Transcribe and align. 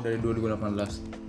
Dari 0.00 0.16
2018. 0.16 1.19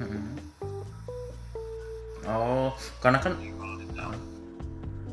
Mm-mm. 0.00 0.24
Oh, 2.30 2.72
karena 3.04 3.18
kan 3.20 3.32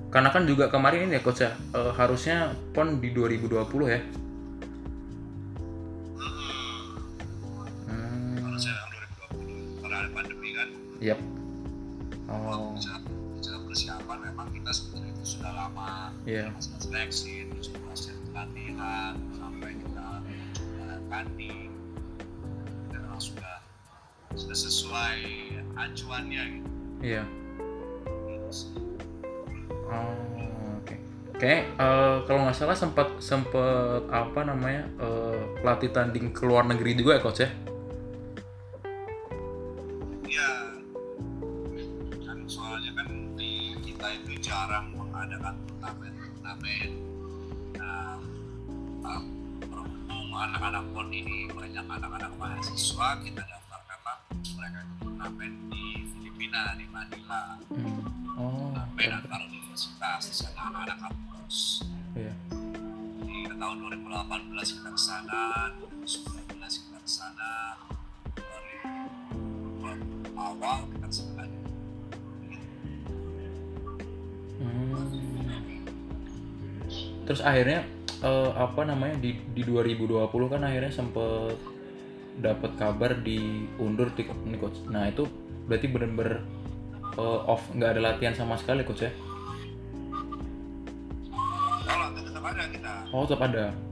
karena 0.08 0.30
kan 0.32 0.44
juga 0.48 0.72
kemarin 0.72 1.12
ini 1.12 1.20
ya 1.20 1.22
coach 1.22 1.44
ya 1.44 1.52
eh, 1.76 1.92
harusnya 1.94 2.56
pon 2.72 3.04
di 3.04 3.12
2020 3.12 3.92
ya. 3.92 4.00
hmm, 6.18 6.84
Hmm. 7.92 8.36
harusnya 8.48 8.74
tahun 8.80 8.92
2020 9.44 9.82
karena 9.84 9.96
ada 10.00 10.10
pandemi 10.16 10.50
kan 10.56 10.68
Yap. 11.04 11.20
Acuannya 25.78 26.44
gitu. 26.58 26.70
Iya. 27.06 27.24
Oh, 29.88 30.82
oke. 30.82 30.96
Kayak 31.38 31.62
eh, 31.78 32.18
kalau 32.26 32.40
nggak 32.50 32.58
salah 32.58 32.74
sempat 32.74 33.08
sempat 33.22 34.02
apa 34.10 34.40
namanya 34.42 34.90
eh, 34.98 35.42
pelatih 35.62 35.94
tanding 35.94 36.34
ke 36.34 36.44
luar 36.44 36.66
negeri 36.66 36.98
juga 36.98 37.18
ya 37.18 37.22
coach 37.22 37.46
ya? 37.46 37.50
Sana 65.78 65.86
2019 66.58 66.58
kita 66.58 66.98
ke 66.98 67.10
sana 67.10 67.78
2020 69.78 70.34
awal 70.34 70.78
kita 70.90 71.08
Hmm. 74.58 74.90
Terus 77.30 77.42
akhirnya 77.46 77.86
eh, 78.26 78.52
apa 78.58 78.82
namanya 78.90 79.22
di 79.22 79.38
di 79.54 79.62
2020 79.62 80.26
kan 80.50 80.66
akhirnya 80.66 80.90
sempet 80.90 81.54
dapat 82.42 82.74
kabar 82.74 83.22
diundur 83.22 84.10
di 84.18 84.26
nih 84.26 84.58
coach. 84.58 84.82
Nah 84.90 85.14
itu 85.14 85.30
berarti 85.70 85.86
bener-bener 85.94 86.42
eh, 87.22 87.40
off 87.46 87.70
nggak 87.70 87.98
ada 87.98 88.02
latihan 88.02 88.34
sama 88.34 88.58
sekali 88.58 88.82
coach 88.82 89.06
ya? 89.06 89.14
kalau 91.88 92.12
tetap 92.12 92.44
ada 92.44 92.64
kita 92.68 92.94
Oh 93.16 93.24
tetap 93.24 93.42
ada. 93.48 93.87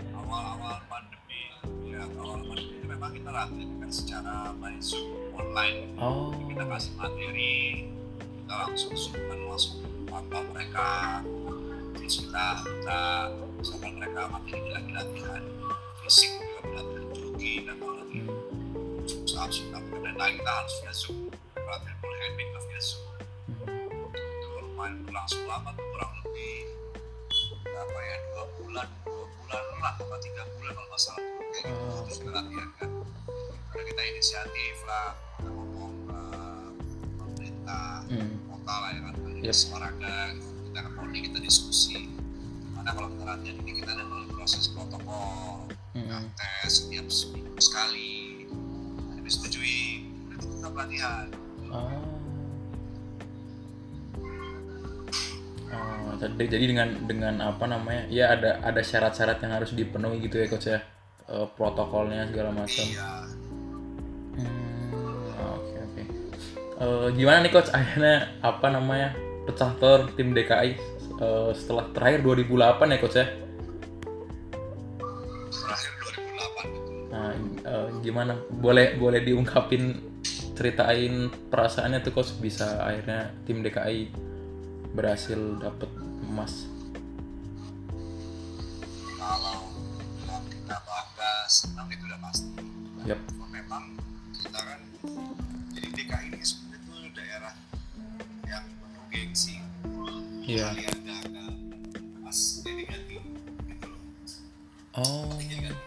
Itu 3.36 3.52
memang 3.52 3.52
kita 3.52 3.68
latihan 3.68 3.72
kan 3.76 3.92
secara 3.92 4.36
by 4.64 4.76
zoom 4.80 5.08
online. 5.36 5.80
Oh. 6.00 6.32
Kita 6.48 6.64
kasih 6.64 6.94
materi 6.96 7.56
kita 8.16 8.54
langsung 8.56 8.94
zoom 8.96 9.20
kan 9.28 9.40
langsung 9.44 9.76
pantau 10.06 10.42
mereka 10.54 11.20
terus 11.98 12.22
kita 12.22 12.46
kita 12.64 13.00
misalkan 13.58 13.92
mereka 13.98 14.22
materi 14.30 14.70
lagi 14.70 14.92
latihan 14.94 15.44
fisik 16.00 16.32
juga 16.38 16.80
latihan 16.80 17.06
jogging 17.12 17.64
atau 17.68 17.90
lagi 17.92 18.20
Hmm. 18.26 19.04
susah 19.04 19.52
sudah 19.52 19.82
dan 20.00 20.16
lain 20.16 20.34
kita 20.40 20.52
harus 20.52 20.74
via 20.80 20.94
zoom 20.96 21.18
latihan 21.58 21.96
full 22.00 22.16
handmade 22.16 22.52
via 22.56 22.80
zoom. 22.80 23.04
Hmm. 23.66 24.16
itu 24.16 24.48
lumayan 24.56 25.04
berlangsung 25.04 25.44
lama 25.46 25.70
tuh 25.74 25.86
kurang 25.92 26.12
lebih 26.24 26.56
berapa 27.66 27.98
ya 28.00 28.16
dua 28.32 28.44
bulan 28.56 28.88
dua 29.04 29.26
bulan 29.28 29.64
lah 29.84 29.94
apa 30.00 30.16
tiga 30.24 30.42
bulan 30.56 30.72
kalau 30.72 30.88
nggak 30.88 31.02
salah. 31.02 31.20
Tuh 31.20 31.46
kayak 31.52 31.66
gitu 31.66 31.84
Oh, 31.86 32.02
terus 32.06 32.18
kita 32.18 32.32
latihan 32.32 32.70
kan 32.78 32.90
karena 33.76 33.92
kita 33.92 34.02
inisiatif 34.08 34.76
lah 34.88 35.08
kita 35.36 35.50
ngomong 35.52 35.92
ke 36.02 36.20
pemerintah 37.20 38.08
Hmm. 38.08 38.32
kota 38.48 38.74
lah 38.74 38.90
ya 38.90 39.02
kan 39.04 39.14
dari 39.20 39.40
Yep. 39.44 39.56
olahraga 39.70 40.16
gitu. 40.32 40.48
kita 40.64 40.80
ke 40.80 40.90
Poli 40.96 41.20
kita 41.22 41.40
diskusi 41.40 41.98
karena 42.72 42.90
kalau 42.90 43.08
kita 43.12 43.24
latihan 43.26 43.56
ini 43.60 43.72
kita 43.76 43.90
ada 43.92 44.04
melalui 44.04 44.32
proses 44.32 44.72
protokol 44.72 45.68
kita 45.92 46.16
Hmm. 46.16 46.28
tes 46.32 46.72
setiap 46.72 47.06
seminggu 47.06 47.52
sekali 47.58 48.48
nah, 48.48 49.20
disetujui 49.20 49.84
itu 50.32 50.46
kita 50.50 50.68
pelatihan 50.70 51.28
Oh. 51.68 51.92
Oh, 55.68 56.16
jadi 56.16 56.48
jadi 56.48 56.66
dengan 56.66 56.90
dengan 57.04 57.36
apa 57.44 57.66
namanya? 57.66 58.08
Ya 58.08 58.32
ada 58.32 58.64
ada 58.64 58.80
syarat-syarat 58.80 59.44
yang 59.44 59.52
harus 59.52 59.76
dipenuhi 59.76 60.24
gitu 60.24 60.40
ya 60.40 60.48
coach 60.48 60.72
ya. 60.72 60.80
Eh, 61.26 61.48
protokolnya 61.58 62.30
segala 62.30 62.54
macam. 62.54 62.86
iya 62.86 63.15
Eh, 66.76 67.08
gimana 67.16 67.40
nih 67.40 67.56
coach 67.56 67.72
akhirnya 67.72 68.36
apa 68.44 68.68
namanya 68.68 69.16
pecah 69.48 69.72
telur 69.80 70.12
tim 70.12 70.36
DKI 70.36 70.76
eh, 71.24 71.52
setelah 71.56 71.88
terakhir 71.96 72.20
2008 72.20 72.92
ya 72.92 72.98
coach 73.00 73.16
ya? 73.16 73.28
terakhir 75.56 75.92
2008 76.04 76.76
gitu 76.76 76.92
Nah, 77.16 77.32
eh, 77.64 77.88
gimana? 78.04 78.36
Boleh 78.52 79.00
boleh 79.00 79.24
diungkapin 79.24 80.04
ceritain 80.52 81.32
perasaannya 81.48 82.04
tuh 82.04 82.12
coach 82.12 82.36
bisa 82.44 82.84
akhirnya 82.84 83.32
tim 83.48 83.64
DKI 83.64 84.12
berhasil 84.92 85.40
dapet 85.64 85.88
emas. 86.28 86.68
kalau 89.16 89.64
bilang 90.20 90.44
kita 90.52 90.76
bangga 90.84 91.32
senang 91.48 91.88
itu 91.88 92.04
udah 92.04 92.20
pasti. 92.20 92.52
Cuma 93.32 93.48
memang 93.48 93.84
kita 94.38 94.60
kan 94.60 94.80
DKI 96.06 96.30
ini 96.30 96.38
sebenarnya 96.38 96.78
itu 97.02 97.10
daerah 97.18 97.54
yang 98.46 98.62
penuh 98.78 99.06
gengsi 99.10 99.58
Iya. 100.46 100.70
kalian 100.70 101.02
pas 102.22 102.38
jadi 102.62 102.84
ganti 102.86 103.18
gitu 103.66 103.88
loh 103.90 104.02
Oh. 104.94 105.34
jadi 105.42 105.66
ganti 105.66 105.82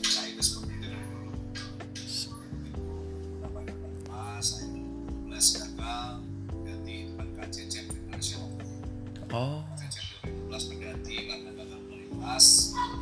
saya 0.00 0.32
itu 0.32 0.40
seperti 0.40 0.72
itu 0.72 0.86
dari 0.88 1.04
dulu 1.04 1.28
berapa 3.44 3.60
dapat 3.60 3.92
emas 4.08 4.44
saya 4.48 4.64
12 4.72 5.60
gagal 5.60 6.12
ganti 6.64 6.94
dengan 7.12 7.28
KCC 7.36 7.74
Indonesia 7.84 8.40
Oh. 9.30 9.60
KCC 9.76 10.16
2012 10.48 10.70
berganti 10.72 11.14
karena 11.28 11.50
gagal 11.52 11.80
dari 11.84 12.04
emas 12.08 12.46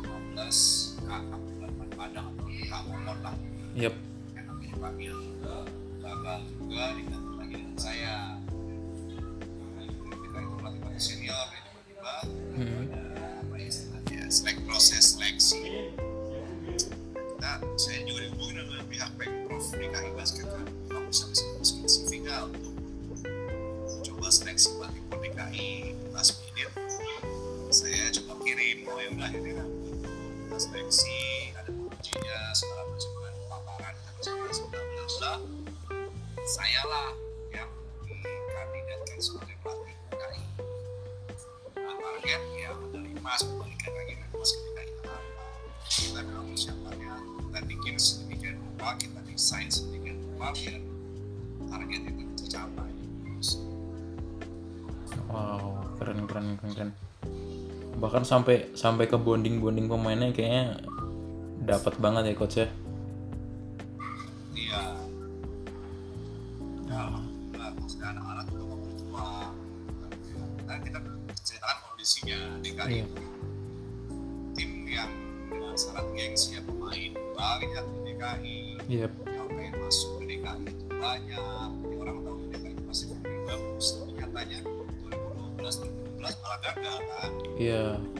15 0.03 0.99
kakak 0.99 1.39
bulan 1.39 1.71
Padang 1.95 2.27
atau 2.29 2.47
Kamolon 2.69 3.17
lah 3.23 3.35
Yap. 3.73 3.95
Yang 4.79 4.95
namanya 4.95 5.11
panggil 5.11 5.17
gagal 5.99 6.39
juga 6.55 6.85
diganti 6.95 7.31
lagi 7.35 7.55
dengan 7.59 7.75
saya 7.75 8.15
kita 10.07 10.37
itu 10.39 10.55
pelatih 10.55 11.01
senior 11.03 11.47
ya 11.51 11.68
rupa 50.49 50.57
biar 50.57 50.81
target 51.69 52.01
itu 52.09 52.23
tercapai 52.41 52.91
wow 55.29 55.77
keren 56.01 56.25
keren 56.25 56.45
keren 56.57 56.71
keren. 56.73 56.91
Bahkan 57.99 58.23
sampai 58.25 58.73
sampai 58.73 59.05
ke 59.05 59.19
bonding 59.19 59.61
bonding 59.61 59.85
pemainnya 59.85 60.33
kayaknya 60.33 60.81
dapat 61.67 61.93
banget 62.01 62.31
ya 62.31 62.35
coach 62.39 62.57
ya. 62.63 62.67
Iya. 64.55 64.81
Ya 66.87 67.01
maksudnya 67.77 68.07
anak-anak 68.15 68.45
juga 68.49 68.63
mau 68.71 68.77
berjuang. 68.81 69.53
Kita 70.63 70.73
kita 70.81 70.99
ceritakan 71.45 71.77
kondisinya. 71.83 72.39
DKI 72.63 72.89
Iya. 72.89 73.05
tim 74.55 74.71
yang 74.87 75.11
dengan 75.51 75.75
syarat 75.77 76.07
gengsi 76.15 76.57
ya 76.57 76.61
pemain. 76.65 77.11
Banyak 77.37 77.85
di 77.85 77.99
DKI 78.07 78.57
iya 78.89 79.05
itu 80.65 80.85
banyak 80.97 81.71
orang 81.99 82.17
tahu 82.25 82.37
DKI 82.49 82.71
itu 82.73 82.83
pasti 82.87 83.03
bagus 83.45 83.85
tapi 83.97 84.11
nyatanya 84.17 84.57
2012 85.59 85.85
2012 86.19 86.43
malah 86.43 86.59
gagal 86.63 86.97
kan? 87.07 87.31
Iya. 87.59 87.85
jadi 87.97 88.18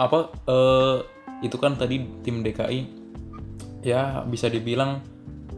apa 0.00 0.32
eh, 0.48 0.96
itu 1.44 1.56
kan 1.60 1.76
tadi 1.76 2.00
tim 2.24 2.40
DKI 2.40 2.80
ya 3.84 4.24
bisa 4.24 4.48
dibilang 4.48 5.04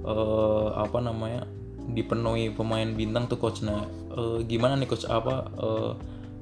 eh, 0.02 0.68
apa 0.74 0.98
namanya 0.98 1.46
dipenuhi 1.82 2.54
pemain 2.54 2.86
bintang 2.94 3.26
tuh 3.26 3.38
coach. 3.38 3.62
Nah, 3.62 3.86
eh, 4.14 4.38
gimana 4.46 4.74
nih 4.78 4.90
coach 4.90 5.06
apa 5.06 5.46
eh, 5.58 5.92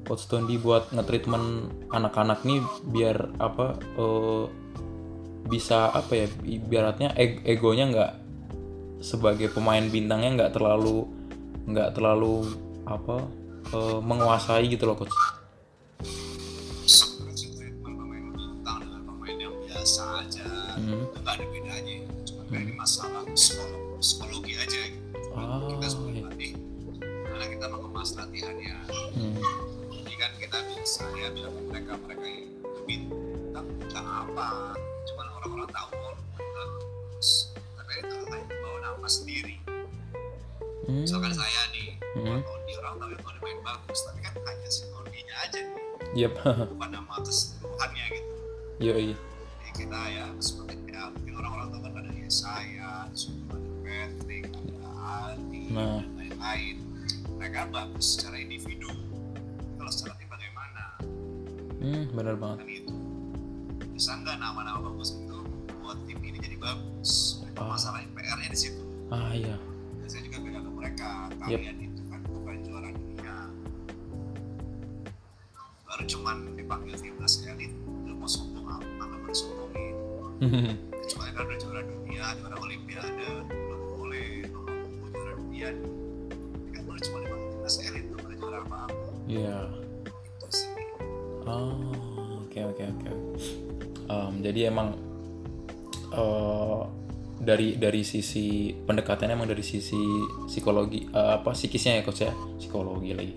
coach 0.05 0.25
Tondi 0.29 0.57
buat 0.57 0.89
nge-treatment 0.93 1.69
anak-anak 1.93 2.41
nih 2.45 2.61
biar 2.89 3.37
apa 3.37 3.77
eh, 3.77 4.45
bisa 5.49 5.89
apa 5.93 6.25
ya 6.25 6.27
ibaratnya 6.45 7.13
eg- 7.17 7.43
egonya 7.43 7.85
nggak 7.89 8.11
sebagai 9.01 9.49
pemain 9.49 9.81
bintangnya 9.89 10.45
nggak 10.45 10.53
terlalu 10.53 11.09
nggak 11.65 11.97
terlalu 11.97 12.45
apa 12.85 13.25
eh, 13.73 13.99
menguasai 14.01 14.69
gitu 14.69 14.85
loh 14.89 14.97
coach. 14.97 15.40
Hmm. 20.81 21.05
itu 21.05 21.17
gak 21.21 21.33
ada 21.35 21.45
bedanya 21.47 21.95
cuma 22.23 22.41
kayak 22.47 22.63
ini 22.63 22.73
masalah 22.73 23.21
psikolog, 23.31 23.81
psikologi 23.97 24.53
aja 24.55 24.79
gitu 24.81 24.99
Ah, 25.31 25.63
kita 25.69 25.87
sebagai 25.87 26.19
iya. 26.43 26.57
karena 27.23 27.45
kita 27.47 27.65
mengemas 27.67 28.09
latihannya 28.13 28.75
Hmm. 29.11 29.35
jadi 29.93 30.13
kan 30.17 30.31
kita 30.35 30.57
bisa 30.69 31.03
ya 31.13 31.29
bilang 31.29 31.53
ke 31.53 31.61
mereka 31.65 31.93
mereka 31.99 32.25
itu 32.27 32.79
bintang 32.83 33.65
bintang 33.77 34.07
apa 34.07 34.75
cuman 35.05 35.25
orang-orang 35.33 35.69
tahu 35.69 35.89
oh 35.93 36.15
bagus 36.35 37.29
tapi 37.71 37.91
itu 37.99 38.15
bawa 38.51 38.77
nama 38.81 39.07
sendiri 39.07 39.55
Hmm. 40.81 41.05
misalkan 41.05 41.31
saya 41.31 41.61
nih 41.71 41.95
Hmm. 42.11 42.41
di 42.65 42.73
orang 42.75 42.95
tahu 42.97 43.07
ada 43.13 43.39
main 43.39 43.59
bagus 43.61 43.99
tapi 44.01 44.19
kan 44.19 44.33
hanya 44.35 44.67
psikologinya 44.67 45.35
aja 45.39 45.59
nih 45.61 45.79
Yep. 46.11 46.33
bukan 46.75 46.89
nama 46.91 47.13
keseluruhannya 47.21 48.05
gitu 48.09 48.33
Yoi. 48.81 49.09
Kita 49.71 49.99
ya 50.07 50.25
seperti 50.37 50.75
ya 50.87 51.09
mungkin 51.09 51.33
orang-orang 51.35 51.67
tahu 51.69 51.81
kan 51.81 51.93
ada 51.97 52.11
Yesaya, 52.13 52.91
ada 53.07 53.15
Patrick, 53.81 54.45
ada 54.47 54.89
Adi, 55.31 55.63
Nah. 55.69 55.99
dan 55.99 56.11
lain-lain. 56.15 56.75
Mereka 57.35 57.59
bagus 57.69 58.05
secara 58.15 58.37
individu. 58.37 58.91
Kalau 59.75 59.89
secara 59.89 60.13
tim 60.15 60.29
bagaimana? 60.29 60.83
Hmm, 61.81 62.03
bener 62.13 62.35
banget. 62.37 62.57
Kan 62.61 62.69
itu. 62.69 62.95
Bisa 63.91 64.11
nggak 64.15 64.37
nama-nama 64.37 64.79
bagus 64.83 65.15
itu 65.15 65.37
buat 65.79 65.97
tim 66.05 66.19
ini 66.21 66.37
jadi 66.37 66.57
bagus? 66.57 67.41
Itu 67.43 67.59
Ah. 67.59 67.73
masalah 67.73 68.05
PR-nya 68.07 68.47
di 68.47 68.59
situ. 68.59 68.81
Ah 69.09 69.33
iya. 69.33 69.57
Dan 69.97 70.07
saya 70.07 70.21
juga 70.23 70.37
bilang 70.39 70.63
ke 70.63 70.71
mereka, 70.71 71.09
kalian 71.39 71.77
itu 71.81 72.01
kan 72.07 72.21
bukan 72.23 72.55
juara 72.61 72.89
dunia. 72.89 73.35
Baru 75.83 76.03
cuman 76.05 76.35
dipanggil 76.53 76.95
timnas 76.95 77.41
elit, 77.43 77.73
mau 78.21 78.29
sombong 78.29 78.67
apa? 78.69 78.85
Mana 78.95 79.15
bersombongin? 79.25 79.95
kecuali 81.01 81.29
kan 81.33 81.43
udah 81.43 81.57
juara 81.57 81.81
dunia 81.81 82.25
juara 82.33 82.55
olimpiade 82.57 83.29
belum 83.45 83.81
boleh 83.93 84.27
ngomong 84.47 85.09
juara 85.09 85.33
dunia 85.35 85.69
kan 86.71 86.81
baru 86.81 86.99
cuma 87.01 87.17
lima 87.19 87.35
timnas 87.37 87.75
elit 87.81 88.03
belum 88.05 88.21
ada 88.21 88.35
juara 88.37 88.57
apa 88.61 88.77
apa 88.85 89.05
Iya. 89.27 89.57
itu 90.05 90.47
sih 90.49 90.69
Oh, 91.41 91.93
oke 92.45 92.59
oke 92.63 92.83
oke. 92.85 93.09
Jadi 94.41 94.59
emang 94.65 94.93
eh, 96.11 96.81
dari 97.41 97.75
dari 97.75 98.01
sisi 98.01 98.69
pendekatannya 98.71 99.33
emang 99.33 99.49
dari 99.49 99.65
sisi 99.65 99.97
psikologi 100.45 101.09
eh, 101.09 101.31
apa 101.37 101.53
psikisnya 101.53 101.97
ya 101.97 102.05
coach 102.05 102.21
ya 102.21 102.33
psikologi 102.57 103.11
lagi. 103.13 103.35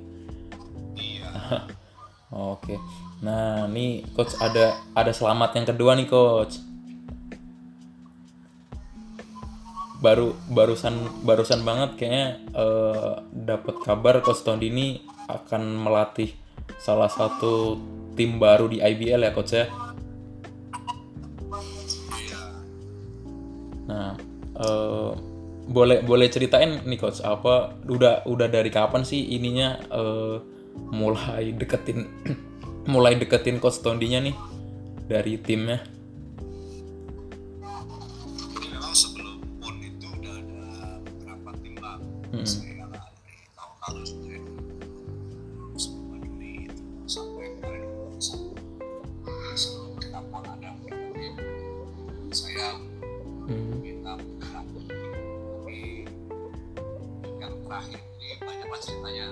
Oke. 2.35 2.83
Nah, 3.23 3.71
nih 3.71 4.03
coach 4.11 4.35
ada 4.43 4.75
ada 4.91 5.15
selamat 5.15 5.55
yang 5.55 5.67
kedua 5.71 5.95
nih 5.95 6.11
coach. 6.11 6.59
Baru 10.03 10.35
barusan 10.51 10.99
barusan 11.23 11.63
banget 11.63 11.95
kayaknya 11.95 12.27
eh, 12.51 13.13
dapat 13.31 13.79
kabar 13.87 14.19
coach 14.19 14.43
Tondi 14.43 14.67
ini 14.67 14.87
akan 15.31 15.79
melatih 15.79 16.35
salah 16.83 17.09
satu 17.09 17.79
tim 18.19 18.43
baru 18.43 18.67
di 18.67 18.83
IBL 18.83 19.31
ya 19.31 19.33
coach 19.33 19.55
ya. 19.55 19.71
Nah, 23.87 24.19
eh, 24.59 25.11
boleh 25.65 26.03
boleh 26.03 26.29
ceritain 26.29 26.83
nih 26.83 26.99
coach 26.99 27.23
apa 27.23 27.79
udah 27.87 28.27
udah 28.27 28.49
dari 28.51 28.75
kapan 28.75 29.07
sih 29.07 29.23
ininya 29.39 29.79
eh, 29.87 30.37
mulai 30.91 31.51
deketin 31.51 32.07
mulai 32.93 33.15
deketin 33.15 33.59
coach 33.59 33.81
Tondinya 33.81 34.21
nih 34.21 34.37
dari 35.05 35.37
timnya. 35.37 35.85
jadi 38.55 38.67
memang 38.71 38.95
sebelum 38.95 39.37
pon 39.59 39.77
itu 39.79 40.07
udah 40.09 40.35
ada 40.35 40.65
beberapa 41.03 41.51
tim 41.61 41.75
lah 41.79 41.97
Mm-mm. 42.31 42.47
saya 42.47 42.85
lah 42.87 43.05
dari 43.21 43.45
tahun 43.53 43.75
lalu 43.83 44.01
sebenarnya 44.05 44.43
sebelum 45.75 46.21
Juni 46.23 46.51
itu 46.65 46.83
sampai 47.05 47.47
kemarin 47.55 47.83
sampai 48.17 48.57
sebelum 49.55 49.93
kita 49.99 50.21
pon 50.25 50.45
ada 50.45 50.69
beberapa 50.79 51.09
tim 51.13 51.35
saya 52.31 52.69
Hmm. 53.45 53.77
minta 53.77 54.17
bergerak 54.17 54.65
tapi 54.73 56.09
yang 57.37 57.53
terakhir 57.61 58.01
ini 58.17 58.41
banyak 58.41 58.69
lah 58.73 58.81
ceritanya 58.81 59.27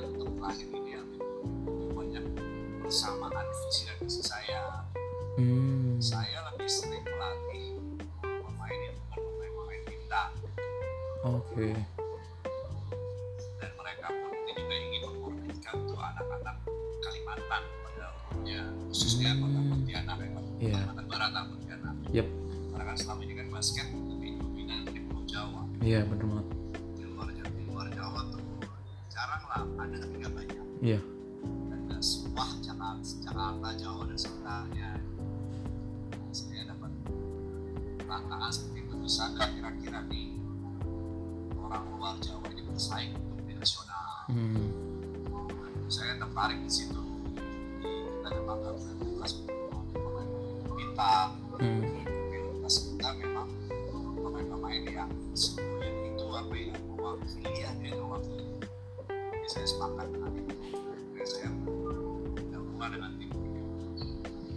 Oke. 11.52 11.68
dan 13.60 13.70
mereka 13.76 14.08
pun 14.08 14.32
juga 14.48 14.72
ingin 14.74 15.02
memurnikan 15.04 15.76
tuh 15.84 16.00
anak-anak 16.00 16.56
Kalimantan 16.98 17.62
pada 17.84 18.04
umumnya 18.24 18.60
khususnya 18.88 19.36
kota 19.36 19.60
Pontianak 19.62 20.16
ya 20.16 20.28
Iya. 20.58 20.72
Kalimantan 20.72 21.04
Barat 21.06 21.30
atau 21.30 21.44
Pontianak 21.52 21.94
Yep. 22.08 22.26
karena 22.72 22.82
kan 22.82 22.96
selama 22.96 23.20
ini 23.20 23.34
kan 23.36 23.46
basket 23.48 23.86
lebih 23.92 24.30
dominan 24.38 24.80
di 24.86 25.00
Pulau 25.04 25.24
Jawa 25.28 25.62
Iya 25.78 26.00
bener 26.08 26.24
banget. 26.24 26.46
di 26.96 27.04
luar 27.04 27.28
Jawa, 27.28 27.50
di 27.52 27.62
luar 27.68 27.86
Jawa 27.90 28.20
tuh 28.32 28.42
jarang 29.08 29.44
lah 29.44 29.62
ada 29.78 29.96
tapi 29.98 30.16
banyak 30.24 30.58
Iya. 30.80 31.00
dan 31.68 31.78
nggak 31.84 32.00
semua 32.00 32.46
Jakarta, 32.58 32.96
Jakarta 33.20 33.68
Jawa 33.76 34.02
dan 34.08 34.16
sekitarnya 34.16 34.88
saya 36.32 36.62
dapat 36.64 36.90
tantangan 38.02 38.48
seperti 38.48 38.78
itu 38.80 38.96
kira-kira 39.52 40.00
nih 40.08 40.21
Untuk 42.82 43.38
di 43.44 43.54
nasional. 43.54 44.26
Hmm. 44.26 44.66
saya 45.86 46.16
tertarik 46.16 46.58
di 46.58 46.72
situ. 46.72 46.98
Kita 47.78 48.28
nggak 48.32 48.58
prioritas 48.74 49.32
pemain 49.92 50.28
bintang 50.72 51.30
Hmm. 51.52 51.84
prioritas 52.26 52.74
kita 52.88 53.08
memang 53.14 53.46
pemain-pemain 54.18 54.82
yang 54.88 55.10
sebetulnya 55.30 55.86
itu 56.08 56.24
apa 56.26 56.54
ya 56.56 56.74
mewakili 56.88 57.50
ya 57.54 57.70
dia 57.76 57.92
mewakili. 57.92 58.44
Jadi 59.06 59.46
saya 59.46 59.66
sepakat 59.68 60.06
dengan 60.08 60.32
itu. 60.32 60.54
Dan 61.12 61.26
saya 61.28 61.48
gabungan 62.48 62.88
dengan 62.90 63.10
tim 63.14 63.30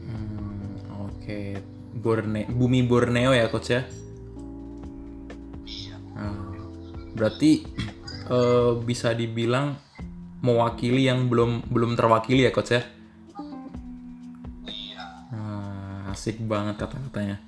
Hmm, 0.05 0.71
Oke, 1.03 1.59
Borne 1.93 2.41
Bumi 2.47 2.79
Borneo 2.81 3.33
ya 3.33 3.51
coach 3.51 3.69
ya. 3.69 3.81
iya. 5.65 5.95
Nah, 6.15 6.31
berarti 7.11 7.65
eh, 8.27 8.71
bisa 8.81 9.11
dibilang 9.11 9.75
mewakili 10.39 11.05
yang 11.05 11.25
belum 11.25 11.65
belum 11.67 11.93
terwakili 11.93 12.45
ya 12.45 12.51
coach 12.53 12.71
ya. 12.71 12.83
iya 14.65 15.03
Nah, 15.31 16.11
asik 16.11 16.37
banget 16.41 16.77
kata-katanya. 16.77 17.41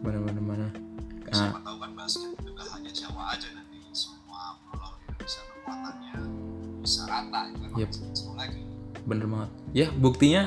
Bener-bener 0.00 0.40
bener. 0.40 0.70
Nah, 1.28 1.36
siapa 1.36 1.60
tahu 1.60 1.76
kan 1.78 1.90
basket 1.92 2.32
itu 2.34 2.50
gak 2.50 2.68
hanya 2.72 2.90
Jawa 2.90 3.22
aja 3.30 3.48
nanti 3.52 3.76
semua 3.92 4.56
pulau 4.64 4.96
Indonesia 5.04 5.40
kekuatannya 5.46 6.14
bisa 6.80 7.00
rata 7.06 7.38
itu 7.46 7.56
memang 7.60 7.78
Yep. 7.78 7.90
lagi 8.34 8.60
bener 9.04 9.26
banget. 9.28 9.50
Ya 9.70 9.86
buktinya 9.92 10.42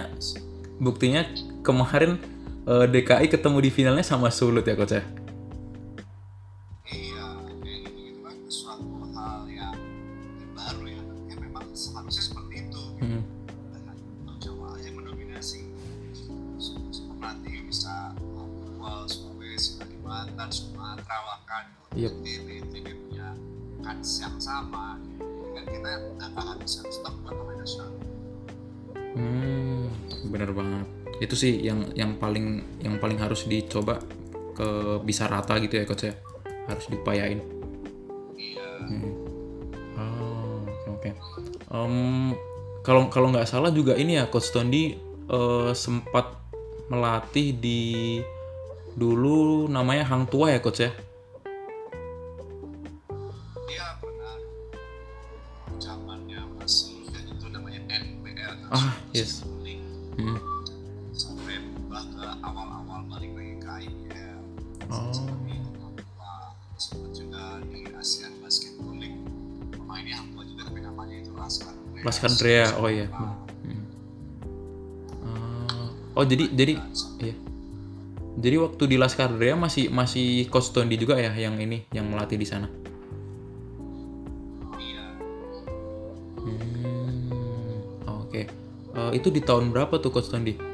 buktinya 0.77 1.21
kemarin 1.61 2.17
eh, 2.65 2.85
DKI 2.89 3.27
ketemu 3.29 3.57
di 3.61 3.69
finalnya 3.69 4.03
sama 4.03 4.27
Sulut 4.27 4.65
ya 4.65 4.73
coach 4.75 4.97
ya. 4.97 5.03
Paling 32.23 32.63
yang 32.79 32.95
paling 33.03 33.19
harus 33.19 33.43
dicoba 33.43 33.99
ke 34.55 35.03
bisa 35.03 35.27
rata 35.27 35.59
gitu 35.59 35.75
ya 35.75 35.83
coach 35.83 36.07
ya. 36.07 36.15
Harus 36.71 36.87
diupayain. 36.87 37.43
iya 38.39 38.63
Hmm. 38.87 39.11
Oh, 39.99 40.63
oke. 40.95 41.11
Em, 41.71 42.31
kalau 42.83 43.11
kalau 43.11 43.27
nggak 43.35 43.47
salah 43.47 43.71
juga 43.75 43.99
ini 43.99 44.15
ya 44.15 44.31
coach 44.31 44.55
Tondi 44.55 44.95
eh, 45.27 45.71
sempat 45.75 46.39
melatih 46.87 47.55
di 47.59 47.81
dulu 48.95 49.67
namanya 49.67 50.07
Hang 50.07 50.31
Tua 50.31 50.55
ya 50.55 50.59
coach 50.63 50.79
ya. 50.79 50.91
Andrea. 72.43 72.67
Oh 72.75 72.91
iya. 72.91 73.07
Hmm. 73.07 73.31
Ah, 75.23 76.19
oh 76.19 76.25
jadi 76.27 76.51
jadi 76.51 76.75
iya. 77.23 77.35
Jadi 78.33 78.55
waktu 78.59 78.83
di 78.91 78.99
Laskar 78.99 79.31
Andrea 79.31 79.55
masih 79.55 79.87
masih 79.87 80.51
coach 80.51 80.75
Tondi 80.75 80.99
juga 80.99 81.15
ya 81.15 81.31
yang 81.31 81.55
ini 81.55 81.87
yang 81.95 82.11
melatih 82.11 82.35
di 82.35 82.43
sana. 82.43 82.67
iya 84.75 85.15
Hmm, 86.43 87.79
oke. 88.27 88.41
Eh, 88.93 89.11
itu 89.15 89.31
di 89.31 89.39
tahun 89.39 89.71
berapa 89.71 89.95
tuh 90.03 90.11
Coach 90.11 90.27
Tondi? 90.27 90.72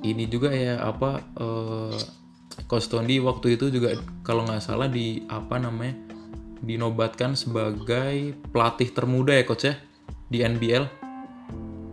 Ini 0.00 0.24
juga 0.26 0.48
ya 0.52 0.80
apa 0.80 1.20
Coach 2.66 2.90
Tondi 2.90 3.18
waktu 3.22 3.56
itu 3.56 3.70
juga 3.70 3.94
kalau 4.22 4.44
nggak 4.44 4.62
salah 4.62 4.88
di 4.90 5.22
apa 5.28 5.58
namanya 5.58 5.96
dinobatkan 6.60 7.32
sebagai 7.34 8.36
pelatih 8.52 8.92
termuda 8.92 9.32
ya 9.32 9.44
Coach 9.48 9.64
ya 9.68 9.74
di 10.30 10.44
NBL. 10.44 10.84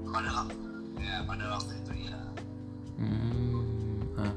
pada 0.07 0.29
waktu 0.33 0.57
ya 0.97 1.21
pada 1.29 1.45
waktu 1.53 1.71
itu 1.77 1.93
ya. 2.09 2.17
Hmm, 2.97 4.01
nah, 4.17 4.33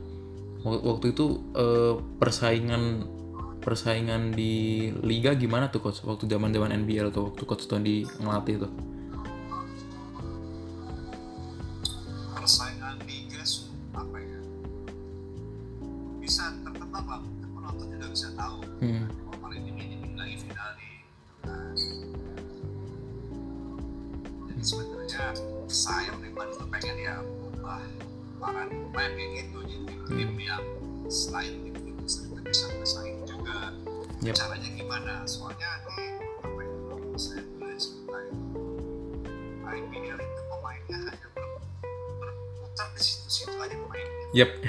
wak- 0.66 0.84
waktu 0.84 1.16
itu 1.16 1.26
eh, 1.56 1.94
persaingan 2.20 2.82
persaingan 3.60 4.32
di 4.32 4.88
liga 5.04 5.36
gimana 5.36 5.68
tuh 5.68 5.80
coach? 5.84 6.00
Waktu 6.04 6.28
zaman 6.28 6.52
zaman 6.52 6.72
NBL 6.84 7.12
tuh 7.12 7.32
waktu 7.32 7.42
coach 7.44 7.64
Tondi 7.68 8.04
ngelatih 8.20 8.64
tuh 8.64 8.72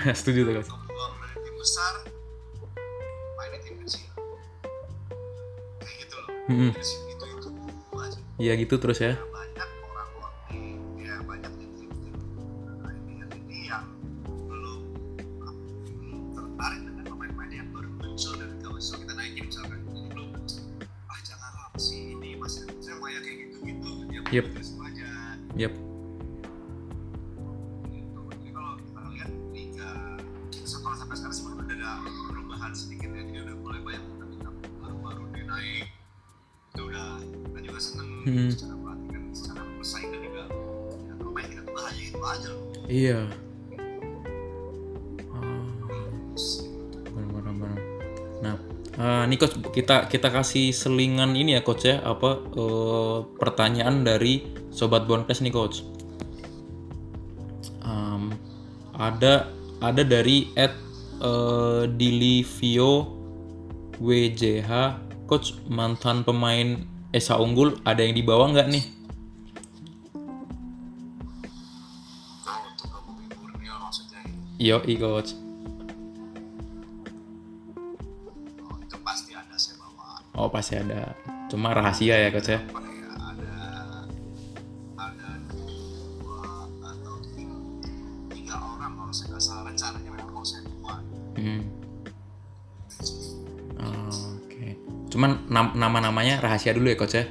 setuju 0.17 0.39
tuh 0.43 0.53
coach. 0.57 0.69
keluar 0.87 1.09
dari 1.15 1.37
tim 1.41 1.55
besar 1.55 1.93
mainnya 3.35 3.59
tim 3.61 3.75
kecil 3.79 4.01
kayak 5.77 5.95
gitu 5.99 6.15
loh 6.17 6.27
Hmm, 6.47 6.71
dari 6.73 6.83
situ 6.83 7.05
itu 7.07 7.25
itu 7.31 7.49
aja 7.95 8.19
Iya 8.37 8.53
gitu 8.57 8.75
terus 8.75 8.97
ya. 8.97 9.13
Kita 49.91 50.07
kita 50.07 50.31
kasih 50.31 50.71
selingan 50.71 51.35
ini 51.35 51.59
ya 51.59 51.67
coach 51.67 51.83
ya 51.83 51.99
apa 51.99 52.39
eh, 52.55 53.17
pertanyaan 53.35 54.07
dari 54.07 54.47
sobat 54.71 55.03
Bonkes 55.03 55.43
nih 55.43 55.51
coach. 55.51 55.83
Em, 57.83 58.31
ada 58.95 59.51
ada 59.83 60.03
dari 60.07 60.47
at 60.55 60.71
eh, 61.19 61.91
Dilivio 61.91 63.19
WJH 63.99 64.71
coach 65.27 65.59
mantan 65.67 66.23
pemain 66.23 66.87
Esa 67.11 67.35
Unggul 67.35 67.75
ada 67.83 67.99
yang 67.99 68.15
dibawa 68.15 68.47
nggak 68.47 68.71
nih? 68.71 68.85
Yo, 74.55 74.79
coach. 74.79 75.35
Ada 79.41 79.55
saya 79.55 79.75
bawa 79.75 80.21
Oh 80.33 80.47
pasti 80.47 80.77
ada. 80.77 81.11
Cuma 81.49 81.73
rahasia 81.73 82.15
ya 82.15 82.29
coach 82.29 82.49
ya. 82.49 82.59
ya 82.61 82.63
ada 83.17 83.55
ada 84.95 85.29
dua 85.51 86.41
atau 86.79 87.15
tiga, 87.27 87.55
tiga 88.29 88.55
orang 88.55 88.93
kalau 88.95 89.11
saya 89.11 89.27
nggak 89.29 89.43
salah 89.43 89.63
rencananya 89.65 90.09
memang 90.09 90.31
mau 90.31 90.45
saya 90.45 90.61
buat 90.77 91.01
Hmm. 91.35 91.61
Oh, 93.81 94.13
Oke. 94.37 94.77
Cuman 95.09 95.31
nam- 95.49 95.73
nama-namanya 95.73 96.39
rahasia 96.39 96.71
dulu 96.71 96.87
ya 96.87 96.95
coach 96.95 97.17
ya 97.17 97.25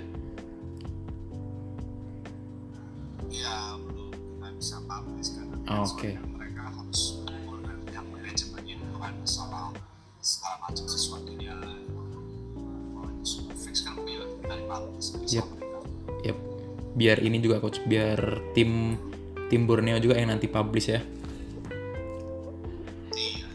Biar 17.00 17.24
ini 17.24 17.40
juga 17.40 17.64
coach, 17.64 17.80
biar 17.88 18.52
tim 18.52 19.00
tim 19.48 19.64
Borneo 19.64 19.96
juga 19.96 20.20
yang 20.20 20.36
nanti 20.36 20.52
publish 20.52 20.92
ya. 20.92 21.00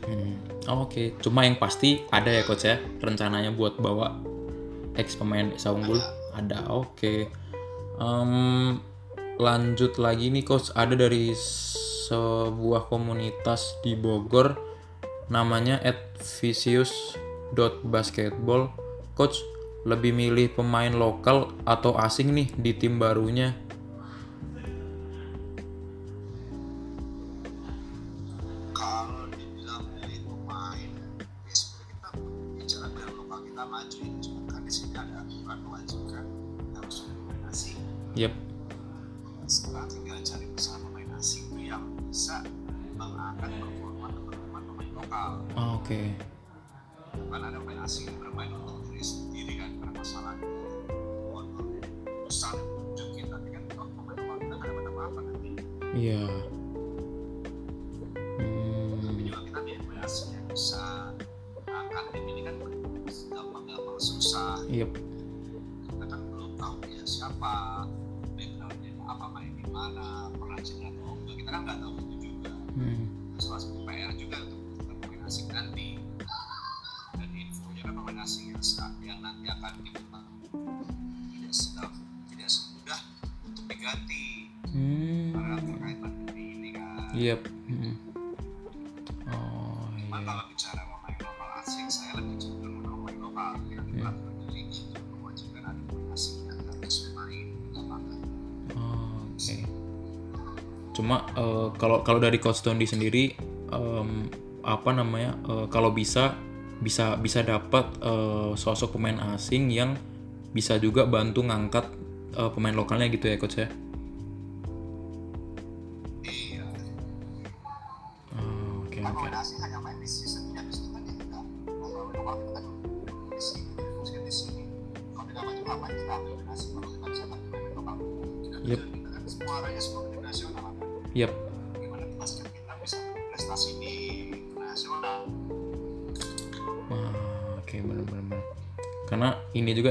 Hmm. 0.10 0.42
Oh, 0.66 0.90
Oke, 0.90 1.14
cuma 1.22 1.46
yang 1.46 1.62
pasti 1.62 2.02
ada 2.10 2.34
ya 2.34 2.42
coach 2.42 2.66
ya 2.66 2.82
rencananya 2.98 3.54
buat 3.54 3.78
bawa 3.78 4.18
ex 4.98 5.14
pemain 5.14 5.54
Esa 5.54 5.70
Unggul 5.70 6.02
ada. 6.34 6.66
Oke. 6.74 7.30
Em, 8.02 8.82
lanjut 9.38 10.02
lagi 10.02 10.34
nih 10.34 10.44
coach 10.44 10.74
ada 10.74 10.98
dari 10.98 11.32
sebuah 12.06 12.86
komunitas 12.92 13.80
di 13.86 13.96
Bogor 13.96 14.58
namanya 15.30 15.80
@vicious.basketball. 16.22 18.70
Coach 19.16 19.40
lebih 19.86 20.12
milih 20.12 20.50
pemain 20.52 20.90
lokal 20.90 21.38
atau 21.64 21.94
asing 21.96 22.34
nih 22.34 22.48
di 22.58 22.72
tim 22.74 22.98
barunya? 22.98 23.54
kalau 28.72 29.26
dibilang 29.32 29.84
milih 29.96 30.20
pemain 30.26 30.90
sebenarnya 31.48 31.86
kita 31.88 32.10
bicara 32.56 32.86
biar 32.92 33.10
lokal 33.16 33.40
kita 33.44 33.64
maju 33.64 34.00
cuma 34.20 34.56
di 34.60 34.72
sini 34.72 34.94
ada 34.94 35.16
aturan 35.22 35.58
mewajibkan 35.64 36.26
harus 36.76 36.96
ada 37.06 37.14
pemain 37.16 37.44
asing 37.50 37.78
Yep. 38.16 38.34
sekarang 39.46 39.88
tinggal 39.92 40.18
cari 40.22 40.46
usaha 40.52 40.78
pemain 40.80 41.10
asing 41.16 41.44
itu 41.52 41.70
yang 41.70 41.84
bisa 42.10 42.42
mengangkat 42.96 43.52
performa 43.60 44.08
teman-teman 44.10 44.62
pemain 44.66 44.92
lokal 44.96 45.30
Oh, 45.56 45.80
Oke. 45.80 46.02
Kan 47.32 47.42
ada 47.44 47.60
asing 47.86 48.10
yang 48.10 48.18
bermain 48.18 48.50
untuk 48.56 48.82
diri 48.90 49.04
sendiri 49.06 49.54
kan 49.62 49.70
karena 49.78 49.94
masalah 49.94 50.34
besar 52.26 52.58
tunjukin 52.58 53.26
tapi 53.30 53.48
kan 53.54 53.64
kalau 53.70 53.90
pemain 53.94 54.18
kita 54.42 54.54
nggak 54.58 54.70
dapat 54.74 54.86
apa-apa 54.90 55.20
nanti 55.22 55.50
Iya. 55.96 56.22
tapi 56.28 56.55
Yep. 87.26 87.42
Hmm. 87.66 87.94
Oh 89.26 89.90
iya. 89.92 90.22
kalau 90.22 90.46
bicara 90.46 90.82
pemain 90.86 91.18
lokal 91.18 91.50
asing 91.60 91.88
saya 91.90 92.22
lebih 92.22 92.38
cenderung 92.38 92.86
pemain 92.86 93.18
lokal 93.20 93.52
yang 93.66 93.82
Hmm. 93.86 93.98
peraturan 93.98 94.36
di 94.38 94.46
liga 94.54 94.78
itu 94.86 95.02
mewajibkan 95.12 95.64
ada 95.66 95.82
pemain 95.84 96.14
asing 96.14 96.38
yang 96.46 96.60
harus 96.62 96.96
main 97.12 97.46
lapangan 97.74 98.20
Oh, 98.76 99.18
Oke. 99.26 99.56
Cuma 100.94 101.18
eh, 101.28 101.68
kalau 101.76 101.98
kalau 102.02 102.20
dari 102.20 102.38
Coach 102.38 102.62
Tondi 102.62 102.86
sendiri 102.86 103.34
em, 103.70 104.10
apa 104.62 104.90
namanya 104.92 105.34
eh, 105.44 105.66
kalau 105.68 105.90
bisa 105.90 106.38
bisa 106.78 107.18
bisa 107.18 107.42
dapat 107.42 107.90
eh, 108.00 108.52
sosok 108.54 108.96
pemain 108.96 109.18
asing 109.34 109.72
yang 109.72 109.98
bisa 110.52 110.78
juga 110.78 111.04
bantu 111.04 111.42
ngangkat 111.42 111.86
eh, 112.34 112.50
pemain 112.54 112.72
lokalnya 112.72 113.10
gitu 113.10 113.26
ya 113.28 113.36
coach 113.36 113.58
ya. 113.58 113.68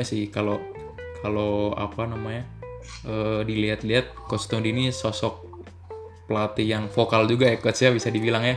Juga 0.05 0.13
sih 0.13 0.29
kalau 0.29 0.61
kalau 1.25 1.73
apa 1.73 2.05
namanya 2.05 2.45
eh, 3.09 3.41
dilihat-lihat 3.49 4.29
Coach 4.29 4.53
Tondi 4.53 4.77
ini 4.77 4.93
sosok 4.93 5.41
pelatih 6.29 6.69
yang 6.69 6.85
vokal 6.93 7.25
juga 7.25 7.49
ya 7.49 7.57
coach 7.61 7.85
ya 7.85 7.93
bisa 7.93 8.09
dibilang 8.09 8.45
ya. 8.45 8.57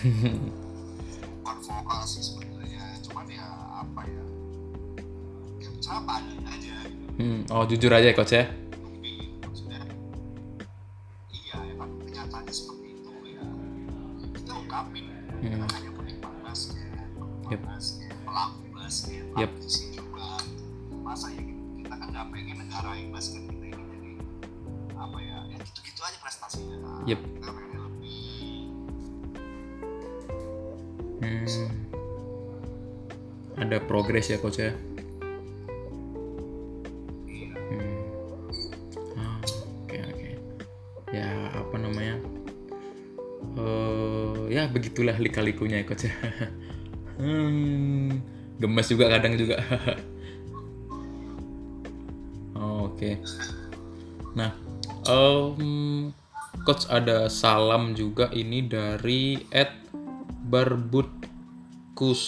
bukan 1.42 1.58
vokal 1.66 2.00
sih 2.06 2.22
sebenarnya 2.22 2.82
cuman 3.06 3.26
ya 3.26 3.46
apa 3.84 4.00
ya 4.06 4.22
ya 5.60 5.68
bicara 5.70 5.98
apa 6.02 6.12
adanya 6.18 6.48
aja 6.50 6.74
gitu 6.88 7.06
Hmm, 7.20 7.44
oh 7.52 7.64
jujur 7.68 7.92
aja 7.94 8.10
ya 8.10 8.16
coach 8.16 8.34
ya. 8.34 8.46
Kita 21.80 21.94
kan 21.96 22.08
nggak 22.08 22.26
pengen 22.30 22.56
negarain 22.60 23.08
basket 23.08 23.42
kita 23.44 23.64
ini 23.66 23.84
jadi 23.88 24.12
apa 24.94 25.16
ya 25.18 25.36
ya 25.48 25.56
gitu-gitu 25.58 26.00
aja 26.00 26.18
prestasinya 26.20 26.76
Nah, 26.80 27.00
Yep. 27.08 27.20
kita 27.40 27.50
pengen 27.50 27.78
lebih 27.80 28.18
Hmm. 31.20 31.68
Ada 33.56 33.76
progres 33.84 34.32
ya 34.32 34.40
coach 34.40 34.56
ya. 34.56 34.72
iya 37.28 37.52
Hmm. 37.52 38.00
Ah. 39.20 39.38
Ya 41.12 41.28
apa 41.52 41.76
namanya? 41.76 42.16
Eh 43.60 44.38
ya 44.48 44.64
begitulah 44.72 45.20
lika-likunya 45.20 45.84
ya 45.84 45.86
coach 45.86 46.08
ya. 46.08 46.14
hmm. 47.20 48.16
Gemes 48.56 48.88
juga 48.88 49.12
kadang 49.12 49.36
juga. 49.36 49.60
Oke. 53.00 53.16
Nah, 54.36 54.52
em, 55.08 56.12
coach 56.68 56.84
ada 56.92 57.32
salam 57.32 57.96
juga 57.96 58.28
ini 58.28 58.60
dari 58.60 59.40
Ed 59.48 59.72
Barbutkus 60.52 62.20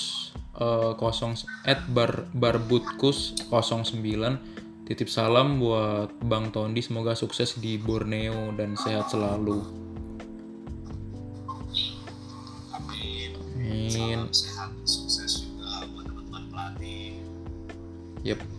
eh, 0.56 0.92
kosong 0.96 1.36
at 1.68 1.84
bar 1.92 2.24
barbutkus 2.32 3.36
09 3.52 4.88
titip 4.88 5.12
salam 5.12 5.60
buat 5.60 6.08
Bang 6.24 6.48
Tondi 6.56 6.80
semoga 6.80 7.12
sukses 7.12 7.60
di 7.60 7.76
Borneo 7.76 8.56
dan 8.56 8.72
sehat 8.72 9.12
selalu. 9.12 9.60
Amin 12.72 13.36
amin. 13.36 13.92
Salam 13.92 14.32
sehat 14.32 14.72
sukses 14.88 15.44
juga 15.44 15.84
buat 15.92 16.08
teman-teman 16.08 16.42
pelatih. 16.48 17.20
Yep 18.24 18.51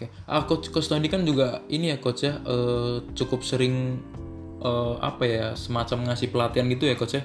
Oke. 0.00 0.08
Ah 0.24 0.48
coach 0.48 0.72
coach 0.72 0.88
Tondi 0.88 1.12
kan 1.12 1.28
juga 1.28 1.60
ini 1.68 1.92
ya 1.92 2.00
coach 2.00 2.24
ya 2.24 2.40
eh, 2.40 3.04
cukup 3.12 3.44
sering 3.44 4.00
eh, 4.64 4.94
apa 4.96 5.28
ya 5.28 5.46
semacam 5.52 6.08
ngasih 6.08 6.32
pelatihan 6.32 6.64
gitu 6.72 6.88
ya 6.88 6.96
coach 6.96 7.20
ya? 7.20 7.24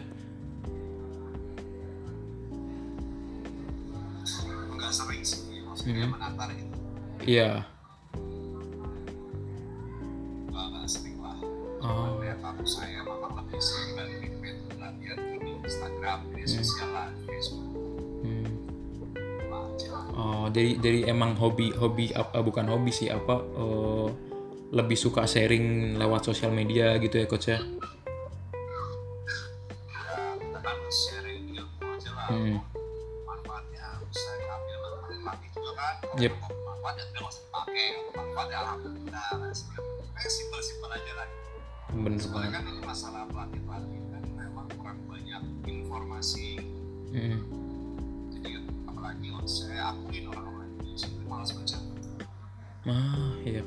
Iya. 7.23 7.63
Oh. 11.79 12.19
Saya 12.65 13.05
memang 13.05 13.39
lebih 13.39 13.61
sering 13.61 13.93
di 15.39 15.51
Instagram 15.63 16.19
di 16.33 16.43
sosial 16.43 16.89
lah 16.91 17.07
di 17.13 17.23
Facebook. 17.29 17.61
hmm. 17.61 17.74
Aja 19.75 19.91
oh 20.15 20.47
jadi 20.49 20.79
jadi 20.79 20.99
emang 21.11 21.35
hobi 21.35 21.75
hobi 21.75 22.15
apa 22.15 22.39
bukan 22.39 22.71
hobi 22.71 22.95
sih 22.95 23.11
apa 23.11 23.43
eh, 23.43 24.07
lebih 24.75 24.97
suka 24.97 25.27
sharing 25.29 25.95
lewat 25.99 26.25
sosial 26.25 26.51
media 26.51 26.97
gitu 26.97 27.21
ya 27.21 27.25
coach 27.29 27.53
ya? 27.53 27.59
Hmm. 32.25 32.57
kan. 35.75 35.95
Yep. 36.17 36.33
bener 41.95 42.19
banget. 42.27 42.51
kan 42.51 42.63
ini 42.67 42.81
masalah 42.83 43.23
pelatih 43.31 43.61
pelatih 43.63 44.01
kan 44.11 44.23
memang 44.35 44.67
kurang 44.75 44.99
banyak 45.07 45.41
informasi. 45.63 46.59
Hmm. 47.15 47.64
Kalau 49.13 49.45
saya 49.45 49.93
akuin 49.93 50.25
orang-orang 50.33 50.69
Indonesia 50.81 51.05
itu 51.05 51.25
malas 51.29 51.53
baca. 51.53 51.77
Ah 52.89 53.37
iya. 53.45 53.61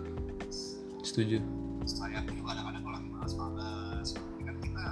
Setuju. 1.07 1.39
Saya 1.87 2.19
juga 2.27 2.43
kadang-kadang 2.51 2.83
kalau 2.83 2.97
lagi 2.99 3.09
malas-malas 3.15 4.09
kan 4.19 4.57
kita 4.59 4.85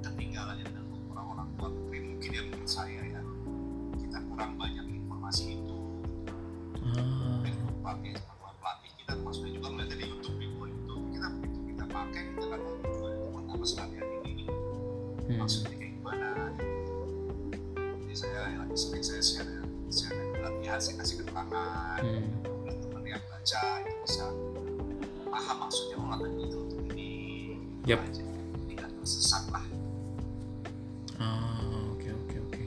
ketinggalan 0.00 0.56
ya 0.56 0.64
dengan 0.72 0.84
orang-orang 1.12 1.48
tua. 1.60 1.68
Mungkin 1.92 2.30
ya 2.32 2.42
menurut 2.48 2.70
saya 2.70 3.02
ya 3.04 3.20
kita 4.00 4.18
kurang 4.32 4.56
banyak 4.56 4.84
informasi 4.88 5.60
itu. 5.60 5.76
Ah. 6.96 7.44
Pakai 7.84 8.16
buat 8.40 8.56
pelatih 8.56 8.92
kita 8.96 9.12
maksudnya 9.20 9.52
juga 9.52 9.68
melihat 9.76 9.88
dari 9.92 10.04
YouTube 10.08 10.36
video 10.40 10.64
YouTube 10.64 11.04
kita 11.12 11.28
begitu 11.36 11.58
kita 11.76 11.84
pakai 11.92 12.22
kita 12.32 12.46
kan 12.48 12.60
itu 12.64 13.64
sih 13.68 13.76
latihan 13.76 14.08
ini. 14.24 14.44
Hmm. 15.28 15.38
maksudnya 15.44 15.76
kayak 15.76 15.92
gimana? 16.00 16.28
Jadi 18.00 18.14
saya 18.16 18.40
ya, 18.48 18.56
lagi 18.64 18.76
sering 18.80 19.04
saya 19.04 19.20
share 19.20 19.59
share 19.90 20.14
latihan 20.38 20.78
saya 20.78 20.94
kasih 20.98 21.16
keterangan 21.20 21.98
Hmm. 22.00 22.24
dan 22.64 22.76
teman 22.78 23.02
yang 23.04 23.22
baca 23.26 23.60
itu 23.82 23.94
bisa 24.06 24.24
paham 25.26 25.56
maksudnya 25.60 25.96
oh 25.98 26.08
latihan 26.08 26.38
itu 26.40 26.56
untuk 26.56 26.80
ini 26.90 27.10
Yap. 27.84 28.00
aja 28.00 28.22
tidak 28.66 28.88
tersesat 28.96 29.44
lah 29.50 29.64
Ah, 31.20 31.60
oke 31.92 32.08
oke 32.08 32.36
oke. 32.48 32.62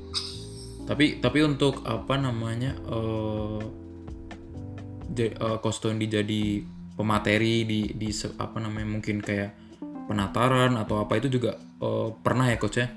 Tapi 0.86 1.06
tapi 1.18 1.40
untuk 1.42 1.82
apa 1.82 2.22
namanya 2.22 2.78
eh, 2.78 3.62
Coach 5.58 5.82
Tondi 5.82 6.06
jadi 6.06 6.62
pemateri 6.94 7.66
di 7.66 7.82
di 7.98 8.10
apa 8.38 8.62
namanya 8.62 8.88
mungkin 8.94 9.18
kayak 9.18 9.58
penataran 10.06 10.78
atau 10.78 11.02
apa 11.02 11.18
itu 11.18 11.34
juga 11.34 11.58
eh, 11.58 12.10
pernah 12.22 12.46
ya 12.46 12.62
coach 12.62 12.78
ya? 12.78 12.94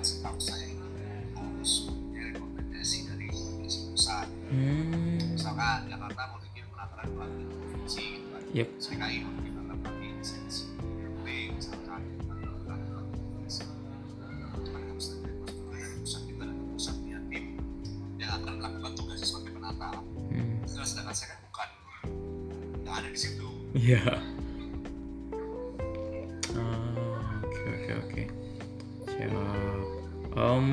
Yang 0.00 0.08
setahu 0.08 0.40
saya 0.40 0.64
itu 0.64 0.86
harus 1.36 1.72
punya 1.84 2.32
rekomendasi 2.32 2.98
dari 3.04 3.28
provinsi 3.28 3.78
pusat. 3.92 4.26
Hmm. 4.48 5.20
misalkan 5.36 5.92
Jakarta 5.92 6.20
mau 6.32 6.40
bikin 6.40 6.64
penataran 6.72 7.08
pelatih 7.12 7.44
provinsi 7.52 8.02
gitu 8.16 8.26
kan. 8.32 8.42
Yep. 8.56 8.68
CKI 8.80 9.16
mau 9.20 9.32
bikin 9.36 9.52
penataran 9.60 9.78
pelatih 9.84 10.10
lisensi 10.16 10.64
B 11.20 11.26
misalkan 11.52 12.00
penataran 12.16 12.80
Em, 30.38 30.66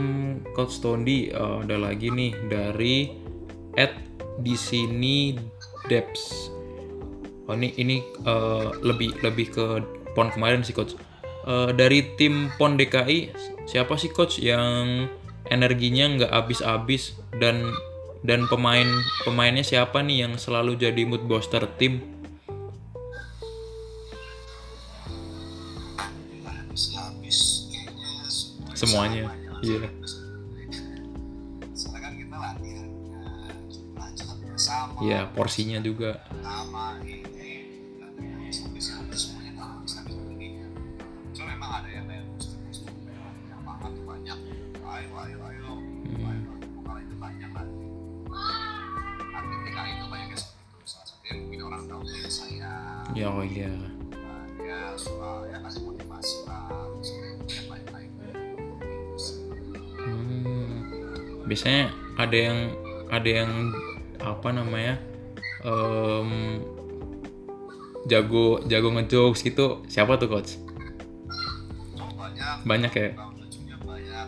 Coach 0.54 0.78
Tondi 0.86 1.34
eh, 1.34 1.58
ada 1.65 1.78
lagi 1.82 2.13
nih 2.13 2.34
dari 2.46 3.10
at 3.74 3.93
di 4.41 4.54
sini 4.54 5.34
Debs. 5.89 6.54
Oh 7.50 7.56
ini 7.58 7.74
ini 7.82 7.98
eh, 8.04 8.67
lebih 8.86 9.17
lebih 9.26 9.48
ke 9.50 9.65
pon 10.13 10.30
kemarin 10.30 10.62
sih 10.62 10.78
coach. 10.78 10.93
Eh, 11.48 11.72
dari 11.74 12.06
tim 12.20 12.54
pon 12.62 12.78
DKI 12.78 13.34
siapa 13.65 13.98
sih 13.98 14.13
coach 14.13 14.38
yang 14.38 15.10
energinya 15.50 16.06
nggak 16.22 16.32
habis-habis 16.32 17.17
dan 17.39 17.74
dan 18.22 18.46
pemain 18.52 18.86
pemainnya 19.24 19.63
siapa 19.63 20.04
nih 20.04 20.28
yang 20.28 20.34
selalu 20.38 20.78
jadi 20.78 21.02
mood 21.08 21.26
booster 21.26 21.65
tim? 21.82 22.04
Semuanya. 28.78 29.47
Iya. 29.60 29.88
soalnya 31.72 32.00
kan 32.02 32.13
kita 32.15 32.36
latihan 32.36 32.88
belajar 33.91 34.26
bersama 34.39 34.98
Ya 35.00 35.20
porsinya 35.28 35.80
juga. 35.80 36.22
sama 36.38 36.98
ini 37.02 37.22
nggak 37.96 38.10
ada 38.10 38.20
yang 38.20 38.38
habis 38.39 38.58
habis 38.63 38.86
habis 38.91 39.20
semuanya 39.24 39.52
nggak 39.54 39.70
habis 39.72 39.93
habis 39.96 40.13
begini 40.15 40.48
cuma 41.32 41.46
memang 41.50 41.72
ada 41.76 41.89
yang 41.91 42.06
kayak 42.06 42.26
muslim 42.63 42.93
yang 43.46 43.62
makan 43.62 43.89
tuh 43.91 44.06
banyak 44.06 44.38
ayo 44.80 45.10
ayo 45.20 45.38
ayo 45.46 45.70
Hmm. 46.08 46.24
ayo 46.24 46.52
kalau 46.82 47.00
itu 47.00 47.15
banyak 47.15 47.50
kan 47.52 47.67
atlet 49.30 49.60
TKI 49.62 49.91
itu 49.91 50.06
banyak 50.08 50.28
yang 50.28 50.39
seperti 50.39 50.63
itu 50.63 50.86
salah 50.86 51.06
satu 51.06 51.24
yang 51.26 51.38
mungkin 51.43 51.62
orang 51.63 51.82
tahu 51.86 52.02
dari 52.02 52.32
saya 52.32 52.72
Ya 53.12 53.28
oh 53.28 53.41
iya. 53.41 53.67
Nah, 53.67 53.91
Biasanya 61.48 61.84
ada 62.16 62.38
yang 62.38 62.60
ada 63.08 63.30
yang 63.34 63.52
apa 64.20 64.50
namanya 64.52 65.00
em, 65.62 66.60
jago 68.06 68.60
jago 68.66 68.90
ngejokes 68.92 69.42
gitu 69.42 69.84
siapa 69.86 70.16
tuh 70.16 70.28
coach? 70.28 70.60
oh, 71.96 72.12
banyak 72.14 72.56
Banyak 72.64 72.92
ya. 72.94 73.08
tahun 73.14 73.36
lucunya 73.38 73.76
banyak 73.80 74.28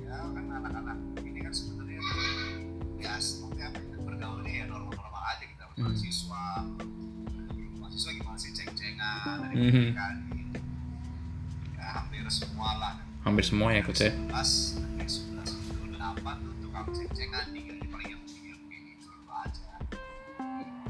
ya 0.00 0.16
kan 0.16 0.44
anak-anak 0.52 0.96
ini 1.22 1.38
kan 1.40 1.52
sebenarnya 1.52 2.00
ya 2.98 3.12
seperti 3.16 3.60
apa 3.60 3.78
ya 3.78 3.98
bergaulnya 4.00 4.52
ya 4.52 4.64
normal-normal 4.66 5.22
aja 5.28 5.44
kita 5.44 5.64
Hmm. 5.72 5.86
mahasiswa 5.86 6.44
mahasiswa 7.78 8.10
gimana 8.12 8.36
sih 8.36 8.50
ceng-cengan 8.52 9.36
dari 9.40 9.54
pendidikan 9.56 10.14
ya 11.72 11.86
hampir 11.94 12.26
semua 12.28 12.70
lah 12.76 12.92
Hampir 13.22 13.44
semua 13.44 13.70
ya 13.70 13.80
coach 13.80 14.02
ya. 14.02 14.10
11 14.10 14.82
dari 14.98 15.06
11 15.06 15.61
8 16.14 16.44
tuh 16.44 16.54
tukang 16.60 16.86
ceng-cengan 16.90 17.44
di 17.50 17.60
paling 17.88 18.08
yang 18.12 18.22
begini 18.22 18.90
gitu 18.94 19.08
aja 19.28 19.64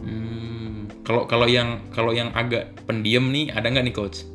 Hmm. 0.02 0.90
Kalau 1.02 1.30
kalau 1.30 1.46
yang 1.46 1.78
kalau 1.94 2.10
yang 2.10 2.34
agak 2.34 2.74
pendiam 2.84 3.30
nih 3.30 3.50
ada 3.50 3.70
nggak 3.70 3.86
nih 3.86 3.94
coach? 3.94 4.26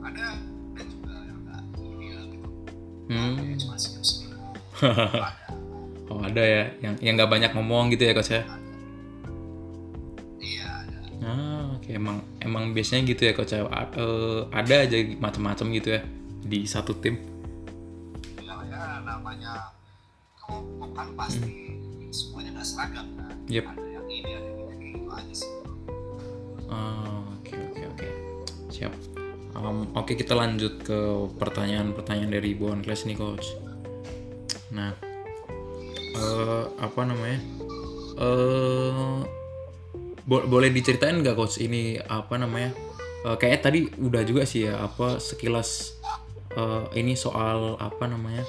ada 0.00 0.38
ada 0.38 0.82
juga 0.86 1.14
yang 1.26 1.38
nggak 1.42 1.60
ya 1.98 2.20
gitu 2.30 2.48
Hmm. 3.10 3.34
ya 3.42 3.54
cuma 3.58 3.74
Oh 6.10 6.20
ada 6.22 6.42
ya 6.42 6.62
yang 6.78 6.94
yang 6.98 7.14
nggak 7.14 7.30
banyak 7.30 7.50
ngomong 7.54 7.90
gitu 7.90 8.06
ya 8.06 8.14
coach 8.14 8.30
ya? 8.30 8.42
iya 10.38 10.66
ada 10.82 10.98
Ah 11.20 11.74
oke 11.74 11.90
emang 11.90 12.18
emang 12.38 12.70
biasanya 12.70 13.02
gitu 13.04 13.22
ya 13.26 13.32
coach 13.34 13.50
ya. 13.50 13.66
Eh, 13.66 14.40
ada 14.50 14.74
aja 14.86 14.96
macam-macam 15.18 15.66
gitu 15.74 15.88
ya 15.94 16.00
di 16.40 16.66
satu 16.66 16.94
tim. 16.96 17.18
Ya, 19.20 19.36
ya 19.36 19.52
namanya 19.52 19.52
kelompok 20.34 20.90
kan 20.92 21.08
pasti 21.14 21.52
semuanya 22.10 22.50
nggak 22.56 22.66
seragam 22.66 23.06
kan 23.14 23.34
Yep. 23.46 23.64
ada 23.68 23.84
yang 23.86 24.06
ini 24.08 24.30
ada 24.30 24.48
yang 24.48 24.58
ini 24.58 24.72
kayak 24.72 24.92
gitu 24.96 25.10
aja 25.10 25.34
sih 25.36 25.52
Ah, 26.66 27.20
Oke 27.34 27.58
oke 27.58 27.82
oke 27.84 28.08
siap. 28.70 28.94
Em, 29.52 29.78
oke 29.90 30.12
kita 30.14 30.32
lanjut 30.32 30.78
ke 30.80 30.98
pertanyaan-pertanyaan 31.34 32.30
dari 32.30 32.54
Bon 32.54 32.78
Class 32.78 33.02
nih 33.02 33.18
coach. 33.18 33.58
Nah 34.70 34.94
eh, 36.14 36.64
apa 36.78 37.00
namanya? 37.02 37.42
Eh 38.16 39.18
bo- 40.22 40.46
boleh 40.46 40.70
diceritain 40.70 41.18
nggak 41.18 41.34
coach 41.34 41.58
ini 41.58 41.98
apa 41.98 42.38
namanya? 42.38 42.70
Eh, 43.20 43.34
kayaknya 43.34 43.60
tadi 43.60 43.80
udah 43.98 44.22
juga 44.22 44.46
sih 44.46 44.64
ya 44.64 44.78
apa 44.80 45.18
sekilas 45.18 45.98
eh, 46.54 46.84
ini 46.94 47.18
soal 47.18 47.74
apa 47.76 48.06
namanya? 48.06 48.46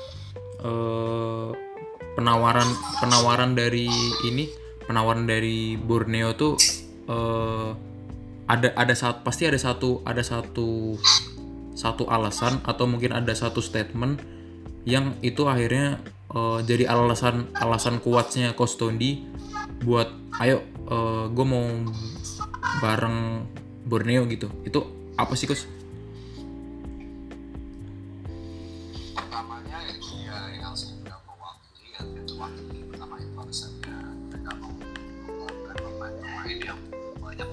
Eh 0.61 1.49
penawaran 2.15 2.67
penawaran 2.99 3.51
dari 3.55 3.87
ini 4.27 4.51
penawaran 4.85 5.25
dari 5.25 5.79
Borneo 5.79 6.35
tuh 6.35 6.59
eh, 7.07 7.69
ada 8.51 8.67
ada 8.75 8.93
saat 8.93 9.23
pasti 9.23 9.47
ada 9.47 9.55
satu 9.55 10.03
ada 10.03 10.19
satu 10.19 10.99
satu 11.71 12.03
alasan 12.11 12.59
atau 12.67 12.85
mungkin 12.85 13.15
ada 13.15 13.31
satu 13.31 13.63
statement 13.63 14.19
yang 14.83 15.15
itu 15.23 15.47
akhirnya 15.47 16.03
eh, 16.35 16.59
jadi 16.67 16.91
alasan 16.91 17.47
alasan 17.55 18.03
kuatnya 18.03 18.51
Coach 18.53 18.75
Tondi 18.75 19.23
buat 19.81 20.09
ayo 20.43 20.61
gue 21.31 21.45
mau 21.47 21.87
bareng 22.83 23.47
Borneo 23.87 24.27
gitu 24.27 24.51
itu 24.67 24.83
apa 25.15 25.39
sih 25.39 25.47
Coach? 25.47 25.63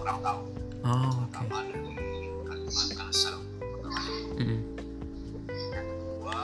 Banyak 0.09 0.17
orang 0.17 0.25
tahu 0.25 0.41
Oh, 0.79 0.95
oke. 0.95 1.21
pertama 1.29 1.57
dari 1.69 1.93
Kalimantan 2.41 3.11
Mm. 4.39 4.61
yang 5.69 5.87
kedua 5.91 6.39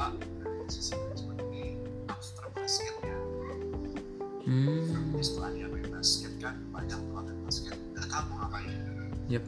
sisi 0.66 0.92
manajemen 0.92 1.38
ini 1.46 1.64
after 2.06 2.44
basketnya 2.52 3.16
Hmm. 4.44 5.16
setelah 5.16 5.48
dia 5.48 5.64
main 5.64 5.86
basket 5.88 6.32
kan 6.36 6.60
banyak 6.68 6.98
pelatih 7.00 7.36
basket 7.40 7.76
dan 7.94 8.04
kamu 8.04 8.32
ngapain 8.34 8.68
Yep. 9.24 9.44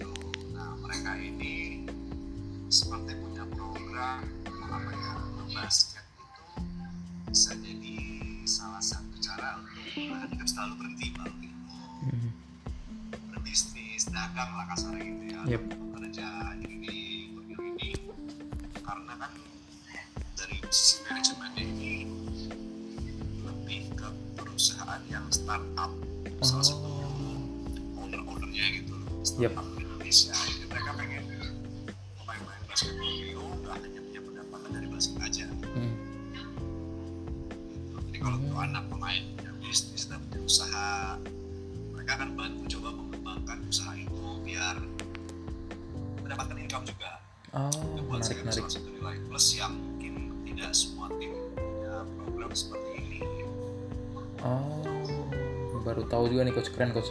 Tuh, 0.00 0.18
nah 0.50 0.74
mereka 0.76 1.14
ini 1.14 1.86
seperti 2.66 3.14
punya 3.14 3.46
program 3.46 4.26
apa 4.58 4.90
ya 4.90 5.12
basket 5.54 6.02
itu 6.02 6.42
bisa 7.28 7.52
jadi 7.54 7.94
salah 8.42 8.82
satu 8.82 9.14
cara 9.20 9.62
untuk 9.62 9.86
tidak 10.26 10.48
selalu 10.48 10.72
berhenti 10.74 11.06
gitu 11.06 11.22
Mm. 11.30 11.47
Dagang 14.18 14.50
lah 14.52 14.66
kasarnya 14.68 15.02
gitu 15.04 15.24
ya 15.28 15.40
Yep. 15.48 15.62
bekerja 15.70 16.26
ini 16.58 16.74
bekerja 17.30 17.62
ini 17.62 17.88
karena 18.76 19.12
kan 19.14 19.32
dari 20.34 20.56
sisi 20.68 20.94
manajemennya 21.04 21.62
ini 21.62 21.92
lebih 23.40 23.82
ke 23.94 24.08
perusahaan 24.34 24.98
yang 25.06 25.22
startup 25.30 25.92
salah 26.40 26.66
satu 26.66 26.86
Oh. 26.88 27.38
owner-ownernya 28.00 28.66
gitu 28.74 28.92
loh 28.92 29.06
Yep. 29.38 29.54
Tahu 56.08 56.24
juga 56.26 56.42
nih 56.42 56.54
coach 56.54 56.70
keren 56.72 56.90
coach. 56.90 57.10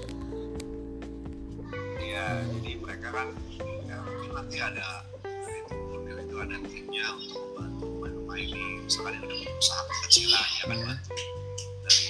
Iya, 1.98 2.26
jadi 2.50 2.72
mereka 2.78 3.08
kan 3.12 3.28
ya 3.86 3.98
mungkin 4.02 4.30
nanti 4.34 4.58
ada 4.58 5.06
Borneo 5.70 6.18
itu 6.18 6.36
ada 6.38 6.58
timnya 6.64 7.06
untuk 7.14 7.40
membantu 7.54 7.86
pemain-pemain 7.88 8.46
ini 8.48 8.66
misalkan 8.82 9.12
yang 9.16 9.24
udah 9.24 9.40
berusaha 9.44 9.82
kecilan 10.04 10.48
ya 10.50 10.64
kan 10.64 10.78
bantu 10.82 11.14
dari 11.84 12.10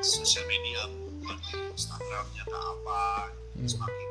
sosial 0.00 0.44
media 0.46 0.80
bantu 1.22 1.56
Instagramnya 1.72 2.42
ke 2.44 2.58
apa 2.58 3.00
Hmm. 3.52 3.68
semakin 3.68 4.08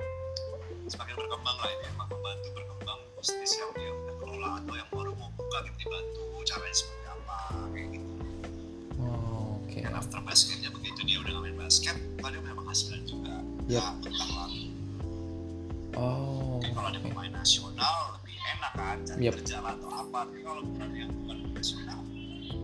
semakin 0.87 1.15
berkembang 1.17 1.57
lah 1.59 1.69
ini 1.69 1.85
emang 1.91 2.07
membantu 2.07 2.47
berkembang 2.55 2.99
bisnis 3.19 3.51
yang 3.57 3.71
dia 3.75 3.91
udah 3.91 4.15
kelola 4.15 4.49
atau 4.63 4.73
yang 4.77 4.89
baru 4.89 5.11
mau 5.17 5.27
buka 5.35 5.57
gitu 5.67 5.75
dibantu 5.81 6.23
caranya 6.45 6.71
seperti 6.71 7.05
apa 7.09 7.37
after 10.01 10.17
basketnya 10.25 10.73
begitu 10.73 11.05
dia 11.05 11.21
udah 11.21 11.45
main 11.45 11.53
basket 11.53 11.93
tadi 12.17 12.41
punya 12.41 12.55
penghasilan 12.57 13.01
juga 13.05 13.37
Yap. 13.69 13.77
ya 13.77 13.85
berkah 14.01 14.29
lalu 14.41 14.73
Oh, 15.91 16.63
kalau 16.71 16.87
ada 16.87 17.03
pemain 17.03 17.27
nasional 17.35 18.15
lebih 18.15 18.39
enak 18.39 18.71
kan 18.79 18.97
cari 19.03 19.27
Yep. 19.27 19.33
kerja 19.43 19.59
lah 19.59 19.75
atau 19.75 19.91
apa. 19.91 20.23
Tapi 20.23 20.39
kalau 20.39 20.63
bukan 20.63 20.87
yang 20.95 21.11
bukan 21.11 21.37
nasional 21.51 21.99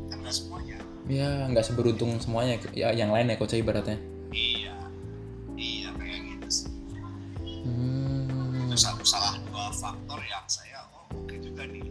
kan 0.08 0.18
nggak 0.24 0.32
semuanya. 0.32 0.78
Ya, 1.12 1.44
nggak 1.52 1.66
seberuntung 1.68 2.24
semuanya. 2.24 2.56
Ya, 2.72 2.96
yang 2.96 3.12
lain 3.12 3.28
ya 3.28 3.36
coach 3.36 3.60
ibaratnya. 3.60 4.00
Iya, 4.32 4.80
iya 5.60 5.92
kayak 6.00 6.40
gitu 6.40 6.48
sih. 6.48 6.72
Hmm. 7.68 8.64
Itu 8.72 8.80
satu 8.80 9.04
salah 9.04 9.36
dua 9.52 9.76
faktor 9.76 10.24
yang 10.24 10.48
saya 10.48 10.88
oh 10.96 11.12
oke 11.28 11.36
juga 11.44 11.68
nih. 11.68 11.84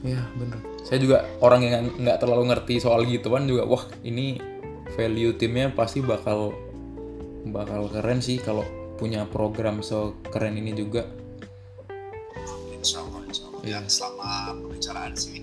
Ya, 0.00 0.24
bener. 0.40 0.71
Saya 0.92 1.08
juga 1.08 1.24
orang 1.40 1.60
yang 1.64 1.88
nggak 2.04 2.20
terlalu 2.20 2.52
ngerti 2.52 2.76
soal 2.76 3.08
gituan 3.08 3.48
juga. 3.48 3.64
Wah, 3.64 3.88
ini 4.04 4.36
value 4.92 5.32
timnya 5.40 5.72
pasti 5.72 6.04
bakal 6.04 6.52
bakal 7.48 7.88
keren 7.88 8.20
sih 8.20 8.36
kalau 8.36 8.60
punya 9.00 9.24
program 9.24 9.80
sekeren 9.80 10.52
ini 10.52 10.76
juga. 10.76 11.08
Insya 12.76 13.00
Allah, 13.08 13.24
insya 13.24 13.48
Allah. 13.48 13.62
Iya. 13.64 13.78
Selama 13.88 14.52
pembicaraan 14.52 15.16
sih 15.16 15.40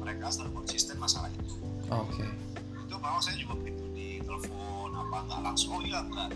mereka 0.00 0.32
selalu 0.32 0.64
konsisten 0.64 0.96
masalah 0.96 1.28
itu. 1.36 1.52
Oke. 1.92 2.24
Itu 2.80 2.96
mau 2.96 3.20
saya 3.20 3.36
juga 3.36 3.60
begitu 3.60 3.84
di 3.92 4.24
telepon 4.24 4.96
apa 4.96 5.16
nggak 5.20 5.40
langsung 5.52 5.76
oh 5.76 5.84
iya 5.84 6.00
enggak. 6.00 6.32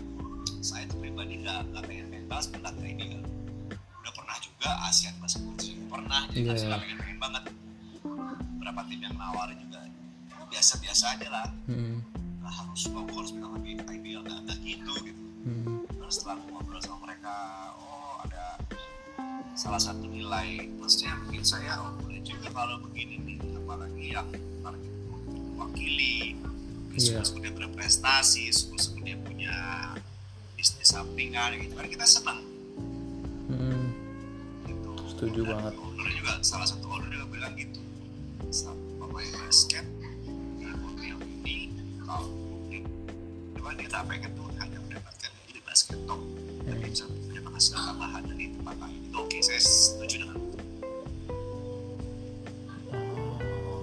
Saya 0.61 0.85
tuh 0.93 1.01
pribadi 1.01 1.41
nggak 1.41 1.73
nggak 1.73 1.83
pengen 1.89 2.29
basket 2.29 2.61
nggak 2.61 2.77
kayak 2.77 3.01
ini 3.01 3.05
kan. 3.17 3.23
Udah 3.73 4.13
pernah 4.13 4.37
juga 4.45 4.69
ASEAN 4.85 5.17
Coach 5.17 5.73
pernah 5.89 6.29
jadi 6.29 6.53
Iya. 6.53 6.69
yeah. 6.69 6.77
pengen 6.77 6.97
pengen 7.01 7.17
banget. 7.17 7.43
Berapa 8.61 8.81
tim 8.85 9.01
yang 9.01 9.15
nawarin 9.17 9.57
juga 9.59 9.81
biasa-biasa 10.47 11.17
aja 11.17 11.27
lah. 11.27 11.47
Hmm. 11.65 11.99
Nggak 12.39 12.53
harus 12.53 12.81
gua 12.87 13.01
harus 13.09 13.31
bilang 13.31 13.51
lebih 13.57 13.81
IBL 13.81 14.21
nggak 14.21 14.39
nggak 14.45 14.57
gitu 14.61 14.93
gitu. 15.03 15.23
Hmm. 15.41 15.81
Terus 15.89 16.13
setelah 16.15 16.37
aku 16.37 16.47
ngobrol 16.51 16.79
sama 16.79 16.97
mereka, 17.03 17.33
oh 17.75 18.21
ada 18.21 18.45
salah 19.53 19.81
satu 19.81 20.05
nilai 20.05 20.69
plusnya 20.75 21.11
mungkin 21.19 21.43
saya 21.43 21.75
oh 21.77 21.91
boleh 21.99 22.21
juga 22.21 22.47
kalau 22.49 22.79
begini 22.81 23.19
nih 23.19 23.37
apalagi 23.57 24.05
yang 24.09 24.27
target 24.61 24.93
wakili 25.55 26.33
Iya. 26.91 27.23
yeah. 27.23 27.39
dia 27.39 27.51
berprestasi 27.51 28.51
syukur 28.51 28.77
dia 29.01 29.15
punya 29.17 29.53
bisnis 30.53 30.91
sampingan 30.91 31.55
gitu 31.57 31.73
kan 31.73 31.87
kita 31.87 32.03
senang 32.03 32.39
Hmm. 33.47 33.91
gitu 34.63 34.91
Setuju 35.09 35.39
Dan 35.43 35.49
banget. 35.51 35.73
owner 35.77 36.07
juga 36.09 36.31
salah 36.41 36.67
satu 36.67 36.87
owner 36.87 37.09
juga 37.09 37.27
bilang 37.27 37.53
gitu 37.55 37.79
sama 38.51 38.75
pemain 38.99 39.31
basket 39.47 39.87
di 40.59 40.67
Borneo 40.67 41.15
ini 41.23 41.71
kalau 42.03 42.27
cuma 43.55 43.71
dia 43.79 43.87
tak 43.87 44.03
pengen 44.11 44.27
tuh 44.35 44.43
hanya 44.59 44.75
mendapatkan 44.83 45.31
di 45.47 45.63
basket 45.63 45.95
top 46.03 46.19
tapi 46.67 46.83
bisa 46.91 47.07
punya 47.07 47.39
penghasilan 47.47 47.79
tambahan 47.79 48.21
dari 48.27 48.51
tempat 48.51 48.75
lain 48.75 48.99
itu 49.07 49.15
oke 49.15 49.37
saya 49.39 49.61
setuju 49.63 50.15
dengan 50.27 50.37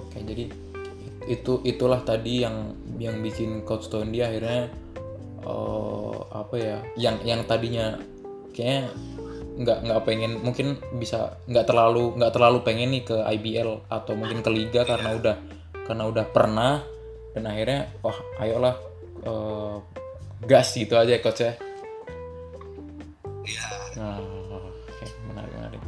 Oke, 0.04 0.18
jadi 0.20 0.44
itu 1.24 1.52
itulah 1.64 2.04
tadi 2.04 2.44
yang 2.44 2.76
yang 3.00 3.24
bikin 3.24 3.64
coach 3.64 3.88
Tondi 3.88 4.20
akhirnya 4.20 4.68
eh, 5.48 6.16
apa 6.28 6.54
ya? 6.60 6.76
Yang 6.92 7.16
yang 7.24 7.40
tadinya 7.48 7.96
kayaknya 8.52 8.92
nggak 9.58 9.78
nggak 9.84 10.00
pengen 10.06 10.38
mungkin 10.38 10.78
bisa 10.94 11.34
nggak 11.44 11.66
terlalu 11.66 12.14
nggak 12.14 12.30
terlalu 12.30 12.58
pengen 12.62 12.94
nih 12.94 13.02
ke 13.02 13.16
IBL 13.18 13.90
atau 13.90 14.14
mungkin 14.14 14.38
ke 14.38 14.50
liga 14.50 14.86
karena 14.86 15.12
udah 15.12 15.36
karena 15.82 16.04
udah 16.06 16.24
pernah 16.30 16.78
dan 17.34 17.44
akhirnya 17.44 17.90
wah 18.00 18.14
ayolah 18.38 18.76
eh, 19.20 19.76
gas 20.46 20.72
gitu 20.72 20.94
aja 20.94 21.18
coach 21.18 21.42
ya. 21.42 21.52
iya 23.42 23.66
Nah, 23.98 24.22
oke, 24.54 25.06
menarik 25.26 25.52
menarik. 25.52 25.82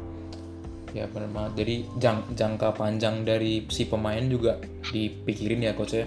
Ya 0.91 1.07
benar 1.07 1.31
banget. 1.31 1.53
Jadi 1.63 1.75
jang- 1.97 2.27
jangka 2.35 2.75
panjang 2.75 3.23
dari 3.23 3.63
si 3.71 3.87
pemain 3.87 4.27
juga 4.27 4.59
dipikirin 4.91 5.63
ya 5.63 5.79
coach 5.79 5.95
ya. 5.95 6.07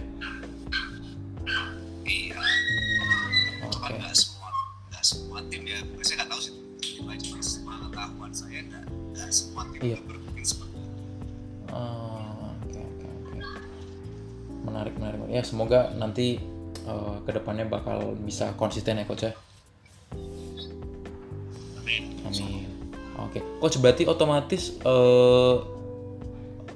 iya 2.03 2.35
Hmm, 2.35 3.71
oke. 3.71 3.93
nggak 3.95 4.11
semua 4.11 4.51
semua 4.99 5.39
tim 5.47 5.63
ya 5.63 5.79
nggak 7.13 7.21
cuma 7.21 7.39
pengetahuan 7.69 8.31
saya 8.33 8.59
nggak 8.63 8.83
nggak 9.13 9.29
semua 9.29 9.63
tim 9.69 9.81
Iya. 9.83 9.97
berpikir 10.01 10.41
seperti 10.43 10.75
itu 10.75 10.91
Oh, 11.69 12.21
oke 12.59 12.79
oke 12.79 13.05
oke. 13.07 13.37
Menarik 14.63 14.93
menarik. 14.95 15.19
Ya 15.27 15.41
semoga 15.41 15.89
nanti 15.91 16.37
eh, 16.83 17.15
ke 17.23 17.31
depannya 17.31 17.65
bakal 17.65 18.13
bisa 18.15 18.53
konsisten 18.53 18.97
ya 18.97 19.05
coach 19.05 19.23
ya. 19.23 19.33
amin 22.23 22.25
Amin. 22.25 22.65
Oke, 23.19 23.39
coach 23.59 23.77
berarti 23.77 24.03
otomatis 24.03 24.73
eh 24.75 25.55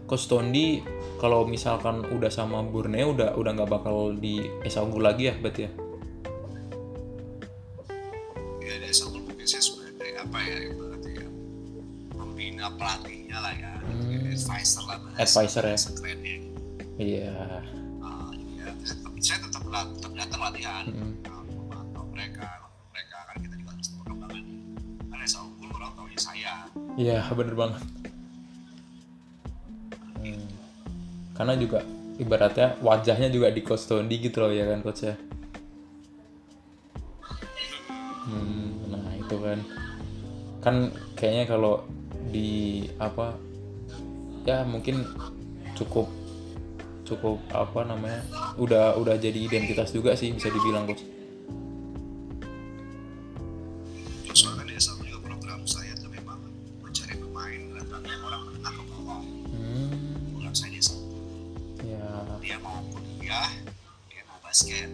coach 0.05 0.25
Tondi 0.25 0.81
kalau 1.17 1.43
misalkan 1.43 2.05
udah 2.07 2.29
sama 2.29 2.61
Borneo 2.61 3.11
udah 3.11 3.33
udah 3.33 3.51
nggak 3.53 3.71
bakal 3.71 4.13
di 4.13 4.37
Esa 4.61 4.81
Unggul 4.81 5.01
lagi 5.03 5.27
ya 5.27 5.35
berarti 5.35 5.61
ya? 5.65 5.71
Advisor 14.49 14.83
lah 14.83 14.97
bahasa 14.97 15.19
Advisor 15.21 15.61
ya. 15.61 15.69
bahasa 15.69 15.89
kerennya. 15.93 16.35
iya 16.97 17.35
Ah, 17.99 18.31
ya, 18.31 18.67
tetap, 18.79 19.11
saya 19.17 19.37
tetap, 19.39 19.63
tetap 19.67 20.11
datang 20.15 20.39
latihan 20.41 20.85
Mm. 20.87 21.11
Nah, 21.21 21.41
memantau 21.45 22.03
mereka 22.07 22.47
mereka 22.89 23.17
kan 23.25 23.35
kita 23.37 23.55
juga 23.55 23.71
harus 23.73 23.87
perkembangan 23.93 24.43
kan 25.05 25.19
selalu 25.21 25.47
unggul 25.53 25.69
orang 25.75 25.91
tahu 25.93 26.07
saya 26.17 26.53
iya 26.95 27.19
bener 27.29 27.55
banget 27.55 27.83
Hmm. 30.17 30.47
karena 31.33 31.53
juga 31.55 31.79
ibaratnya 32.17 32.67
wajahnya 32.79 33.29
juga 33.29 33.47
di 33.47 33.61
coach 33.61 33.85
Tondi 33.85 34.17
gitu 34.17 34.39
loh 34.39 34.49
ya 34.49 34.65
kan 34.65 34.81
coach 34.81 35.03
ya 35.03 35.15
Hmm, 38.23 38.91
nah 38.91 39.07
itu 39.13 39.35
kan 39.37 39.59
kan 40.59 40.75
kayaknya 41.13 41.45
kalau 41.47 41.87
di 42.27 42.49
apa 42.97 43.39
ya 44.47 44.63
mungkin 44.63 45.03
cukup 45.75 46.07
cukup 47.03 47.35
apa 47.51 47.83
namanya 47.83 48.23
udah 48.55 48.95
udah 48.95 49.19
jadi 49.19 49.35
identitas 49.35 49.91
juga 49.91 50.15
sih 50.15 50.31
bisa 50.31 50.47
dibilang 50.47 50.87
coach 50.87 51.03
hmm, 51.03 51.11
ya. 63.19 63.43
Basket 64.47 64.87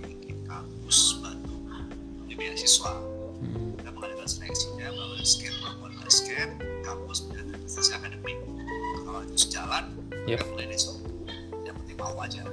di 0.00 0.32
kampus 0.48 1.20
beasiswa. 2.36 2.92
Hmm, 3.44 3.76
kita 3.76 3.92
mengadakan 3.92 4.28
seleksinya 4.28 4.88
bahwa 4.90 5.16
basket 5.20 5.54
basket 6.06 6.54
kampus 6.86 7.26
dan 7.34 7.50
prestasi 7.50 7.98
akademik 7.98 8.38
kalau 9.16 9.24
itu 9.32 9.48
sejalan 9.48 9.84
Yep. 10.28 10.36
kita 10.36 10.44
mulai 10.52 10.66
besok 10.68 10.96
yang 11.64 11.76
penting 11.80 11.96
mau 11.96 12.20
aja 12.20 12.44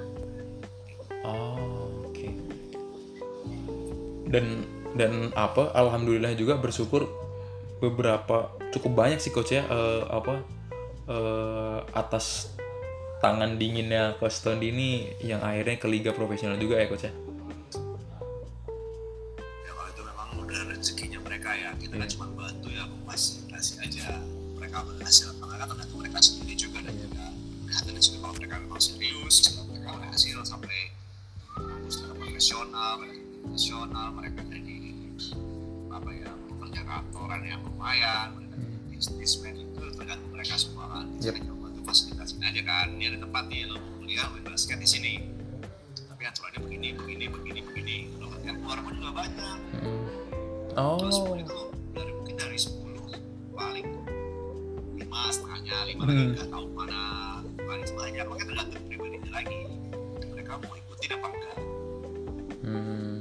Oh, 1.24 2.04
oke. 2.04 2.28
Dan 4.28 4.68
dan 5.00 5.32
apa? 5.40 5.72
Alhamdulillah 5.72 6.36
juga 6.36 6.60
bersyukur 6.60 7.08
beberapa 7.80 8.52
cukup 8.76 8.92
banyak 8.92 9.24
sih 9.24 9.32
coach 9.32 9.56
ya 9.56 9.64
eh, 9.64 10.04
apa 10.04 10.44
eh, 11.08 11.80
atas 11.96 12.52
tangan 13.24 13.56
dinginnya 13.56 14.20
coach 14.20 14.44
Tondi 14.44 14.76
ini 14.76 15.16
yang 15.24 15.40
akhirnya 15.40 15.80
ke 15.80 15.88
liga 15.88 16.12
profesional 16.12 16.60
juga 16.60 16.76
ya 16.76 16.92
coach 16.92 17.08
ya. 17.08 17.16
ya 17.16 17.23
profesional 33.74 34.14
mereka 34.14 34.42
jadi 34.46 34.78
apa 35.90 36.10
ya 36.14 36.30
pekerja 36.46 36.82
kantoran 36.86 37.42
yang 37.42 37.62
lumayan 37.66 38.28
mereka 38.38 38.56
jadi 38.62 38.86
bisnismen 38.94 39.54
itu 39.66 39.82
tergantung 39.98 40.30
mereka 40.30 40.54
semua 40.62 40.86
kan. 40.94 41.06
Yep. 41.18 41.42
coba 41.42 41.66
tuh 41.74 41.82
fasilitasin 41.82 42.46
aja 42.46 42.62
kan 42.62 42.88
ini 42.94 43.04
ada 43.10 43.18
tempat 43.18 43.44
nih 43.50 43.66
lo 43.66 43.78
kuliah 43.98 44.30
main 44.30 44.46
basket 44.46 44.78
di 44.78 44.86
sini. 44.86 45.14
Tapi 46.06 46.22
aturannya 46.22 46.60
begini 46.62 46.88
begini 46.94 47.26
begini 47.34 47.60
begini. 47.66 47.98
Lo 48.22 48.30
latihan 48.30 48.62
keluar 48.62 48.78
pun 48.86 48.94
juga 48.94 49.12
banyak. 49.16 49.58
Hmm. 49.82 50.06
Terus 51.02 51.18
Oh, 51.18 51.34
itu 51.34 51.58
dari 51.94 52.12
mungkin 52.14 52.36
dari 52.38 52.58
10 52.58 52.78
paling 53.54 53.88
lima 54.98 55.22
setengahnya 55.30 55.78
lima 55.88 56.02
Hmm. 56.04 56.10
lagi 56.14 56.26
nggak 56.38 56.50
tahu 56.50 56.66
mana 56.72 57.02
paling 57.58 57.86
sebanyak. 57.90 58.26
Makanya 58.26 58.46
tergantung 58.54 58.84
pribadinya 58.86 59.32
lagi. 59.34 59.58
Mereka 60.30 60.52
mau 60.62 60.74
ikutin 60.76 61.10
apa 61.12 61.28
enggak. 61.28 61.58
Hmm, 62.64 63.13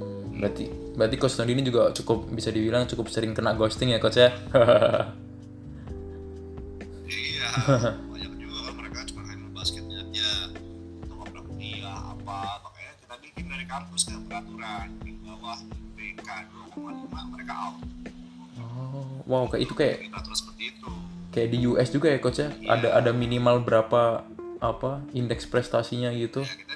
berarti 0.43 0.67
berarti 0.99 1.15
coach 1.15 1.39
Tondi 1.39 1.55
ini 1.55 1.63
juga 1.63 1.95
cukup 1.95 2.27
bisa 2.35 2.51
dibilang 2.51 2.83
cukup 2.83 3.07
sering 3.07 3.31
kena 3.31 3.55
ghosting 3.55 3.95
ya 3.95 3.99
coach 4.03 4.19
ya. 4.19 4.35
iya 7.07 7.47
banyak 8.11 8.31
juga 8.43 8.57
kan 8.67 8.73
mereka 8.75 9.07
cuma 9.07 9.23
handle 9.23 9.55
basketnya 9.55 10.03
aja 10.03 10.51
untuk 10.99 11.15
ngobrol 11.15 11.47
kuliah 11.47 12.11
apa 12.11 12.59
makanya 12.59 12.93
kita 12.99 13.15
bikin 13.23 13.45
dari 13.47 13.65
kampus 13.71 14.01
kan 14.03 14.19
peraturan 14.27 14.87
di 15.07 15.15
bawah 15.23 15.59
BK 15.95 16.27
2,5 16.75 17.31
mereka 17.31 17.53
out 17.55 17.75
oh, 18.59 19.07
wow 19.23 19.47
kayak 19.47 19.63
itu 19.63 19.73
kayak 19.79 20.11
seperti 20.35 20.75
itu 20.75 20.91
kayak 21.31 21.49
di 21.55 21.57
US 21.71 21.87
juga 21.87 22.11
ya 22.11 22.19
coach 22.19 22.43
ya. 22.43 22.51
Ada 22.67 22.99
ada 22.99 23.11
minimal 23.15 23.63
berapa 23.63 24.27
apa 24.63 25.03
indeks 25.11 25.43
prestasinya 25.43 26.11
gitu. 26.15 26.43
ya 26.43 26.55
kita 26.55 26.72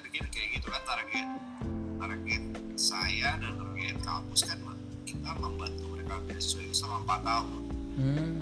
4 7.08 7.24
tahun 7.24 7.48
Hmm. 7.96 8.36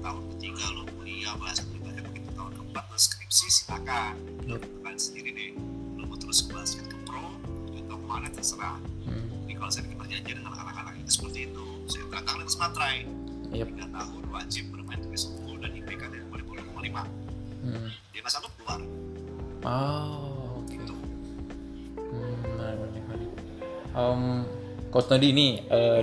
tahun 0.00 0.22
ketiga 0.32 0.64
lo 0.72 0.82
kuliah 0.88 1.34
bahasa 1.36 1.60
pribadi 1.66 2.00
begitu 2.00 2.30
tahun 2.32 2.52
keempat 2.54 2.84
lo 2.86 2.96
skripsi 2.96 3.46
silakan 3.50 4.14
lo 4.46 4.54
Yep. 4.54 4.62
tentukan 4.62 4.94
sendiri 4.96 5.30
deh 5.30 5.50
lo 5.98 6.06
mau 6.06 6.16
terus 6.16 6.40
basket 6.42 6.86
ke 6.86 6.96
pro 7.02 7.34
atau 7.74 7.96
ke 7.98 8.06
mana 8.06 8.30
terserah 8.30 8.78
Hmm. 9.04 9.26
jadi 9.44 9.52
kalau 9.54 9.68
saya 9.68 9.82
bikin 9.84 9.98
perjanjian 9.98 10.36
dengan 10.38 10.54
anak-anak 10.54 10.94
itu 10.96 11.10
seperti 11.10 11.38
itu 11.44 11.64
saya 11.84 12.04
tantang 12.08 12.40
di 12.40 12.48
Sumatera 12.48 12.86
Yep. 13.50 13.66
tiga 13.68 13.86
tahun 13.90 14.22
wajib 14.28 14.64
bermain 14.70 15.00
tugas 15.00 15.22
unggul 15.28 15.58
dan 15.58 15.70
IPK 15.74 16.02
dari 16.06 16.24
boleh 16.24 16.44
boleh 16.46 16.62
lima 16.80 17.02
Hmm. 17.60 17.90
dia 18.08 18.22
masa 18.22 18.38
lo 18.38 18.48
keluar 18.54 18.80
Oh, 19.60 20.64
gitu 20.64 20.94
Hmm, 22.00 22.32
menarik, 22.48 22.78
menarik. 23.04 23.30
Em, 23.92 24.22
Coach 24.88 25.06
Nadi 25.06 25.26
ini 25.28 25.46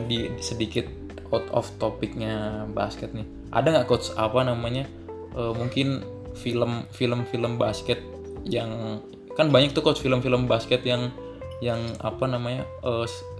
di, 0.06 0.30
di 0.30 0.44
sedikit 0.46 0.86
out 1.32 1.48
of 1.52 1.68
topiknya 1.78 2.66
basket 2.72 3.12
nih. 3.12 3.28
Ada 3.52 3.68
nggak 3.74 3.88
coach 3.88 4.12
apa 4.16 4.44
namanya 4.44 4.88
eh, 5.36 5.54
mungkin 5.56 6.04
film 6.38 6.86
film 6.94 7.26
film 7.28 7.58
basket 7.58 8.00
yang 8.46 9.02
kan 9.34 9.50
banyak 9.54 9.74
tuh 9.74 9.86
coach 9.86 10.02
film-film 10.02 10.50
basket 10.50 10.82
yang 10.82 11.14
yang 11.62 11.78
apa 12.02 12.26
namanya 12.30 12.66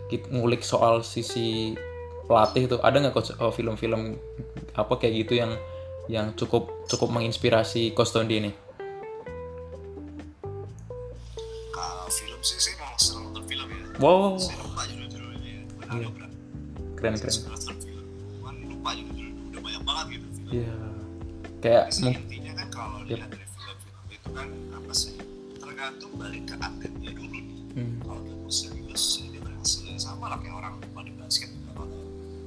kit- 0.10 0.30
ngulik 0.34 0.62
soal 0.66 1.02
sisi 1.06 1.78
pelatih 2.28 2.68
tuh 2.68 2.80
ada 2.84 2.98
nggak 3.00 3.14
coach 3.16 3.32
eh, 3.34 3.54
film-film 3.54 4.18
apa 4.76 4.94
kayak 5.00 5.26
gitu 5.26 5.40
yang 5.40 5.54
yang 6.08 6.32
cukup 6.40 6.72
cukup 6.88 7.12
menginspirasi 7.12 7.92
coach 7.92 8.16
Tondi 8.16 8.40
ini? 8.40 8.52
kalau 11.72 12.08
film 12.10 12.40
sih 12.42 12.58
saya 12.58 12.76
mau 12.80 12.96
sering 12.98 13.22
nonton 13.28 13.44
film 13.46 13.68
ya 13.70 13.84
Wow, 13.98 14.38
saya 14.38 14.58
lupa 14.62 14.82
judul-judulnya 14.86 15.50
ya 15.50 15.62
beberapa 16.06 16.26
keren 16.98 17.16
keren. 17.18 17.36
Iya. 20.48 20.74
Kayak 21.58 21.84
Tapi 21.86 21.96
sih 21.98 22.14
intinya 22.14 22.54
kan 22.56 22.68
kalau 22.70 22.98
Yep. 23.04 23.10
lihat 23.14 23.30
dari 23.30 23.46
film-film 23.50 24.04
itu 24.10 24.30
kan 24.32 24.48
apa 24.72 24.94
sih 24.94 25.16
tergantung 25.58 26.12
balik 26.16 26.44
ke 26.46 26.56
atletnya 26.56 27.12
dulu 27.12 27.40
hmm, 27.74 27.94
kalau 28.02 28.20
dia 28.22 28.36
mau 28.36 28.52
serius 28.52 29.04
ya 29.18 29.26
dia 29.30 29.42
berhasil 29.42 29.88
sama 29.98 30.26
lah 30.28 30.38
kayak 30.38 30.56
orang 30.56 30.74
pada 30.92 31.12
basket 31.18 31.50
kalau 31.68 31.88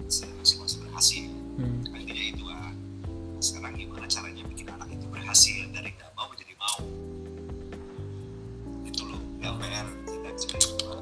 serius 0.07 0.51
masih 0.57 0.79
berhasil 0.81 1.27
hmm, 1.57 1.81
intinya 1.91 2.25
itu 2.27 2.43
kan 2.45 2.73
sekarang 3.39 3.73
gimana 3.75 4.07
caranya 4.07 4.43
bikin 4.47 4.67
anak 4.69 4.89
itu 4.91 5.07
berhasil 5.07 5.59
dari 5.71 5.91
nggak 5.91 6.11
mau 6.15 6.27
menjadi 6.29 6.55
mau 6.57 6.77
itu 8.83 9.03
loh 9.03 9.21
yang 9.39 9.57
PR 9.57 9.87
kita 10.07 10.31
juga 10.57 10.93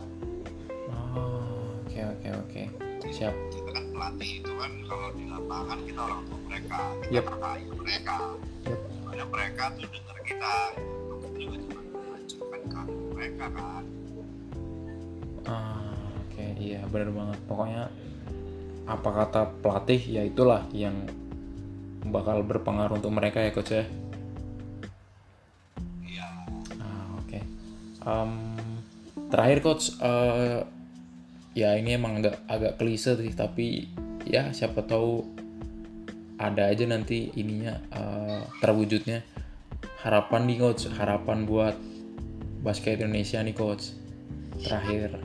Oh, 0.88 1.78
oke 1.84 2.00
oke 2.00 2.28
oke. 2.36 2.62
Siap. 3.08 3.34
kita 3.34 3.56
kan 3.56 3.57
pelatih 3.98 4.30
itu 4.38 4.52
kan 4.54 4.72
kalau 4.86 5.08
di 5.10 5.24
lapangan 5.26 5.78
kita 5.82 6.00
orang 6.00 6.22
tua 6.22 6.38
mereka 6.46 6.78
kita 7.02 7.10
Yep. 7.10 7.24
kakak 7.26 7.50
ayah 7.58 7.74
mereka 7.74 8.16
Yep. 9.10 9.28
mereka 9.28 9.62
tuh 9.74 9.86
dengar 9.90 10.18
kita 10.22 10.52
kita 11.18 11.28
juga 11.34 11.56
cuma 11.66 11.80
menghancurkan 11.90 12.62
kaki 12.70 12.94
mereka 13.10 13.46
kan 13.50 13.84
Ah, 15.48 15.96
oke 16.28 16.44
iya 16.60 16.84
benar 16.86 17.08
banget. 17.08 17.38
Pokoknya 17.48 17.82
apa 18.84 19.08
kata 19.08 19.42
pelatih 19.64 19.96
ya 20.06 20.22
itulah 20.22 20.60
yang 20.70 21.08
bakal 22.04 22.44
berpengaruh 22.44 23.00
untuk 23.00 23.08
mereka 23.10 23.40
ya 23.40 23.50
coach 23.50 23.72
ya. 23.72 23.84
iya 26.04 26.28
Ah, 26.78 27.04
oke. 27.16 27.38
Em, 28.04 28.32
terakhir 29.32 29.58
coach 29.64 29.96
eh, 29.98 30.68
ya 31.58 31.74
ini 31.74 31.98
emang 31.98 32.22
agak 32.22 32.38
agak 32.46 32.78
klise 32.78 33.18
sih 33.18 33.34
tapi 33.34 33.90
ya 34.22 34.54
siapa 34.54 34.86
tahu 34.86 35.26
ada 36.38 36.70
aja 36.70 36.86
nanti 36.86 37.34
ininya 37.34 37.82
uh, 37.90 38.46
terwujudnya. 38.62 39.26
Harapan 40.06 40.46
nih 40.46 40.58
coach. 40.62 40.86
Harapan 40.86 41.42
buat 41.42 41.74
basket 42.62 43.02
Indonesia 43.02 43.42
nih 43.42 43.58
coach. 43.58 43.90
Terakhir. 44.62 45.18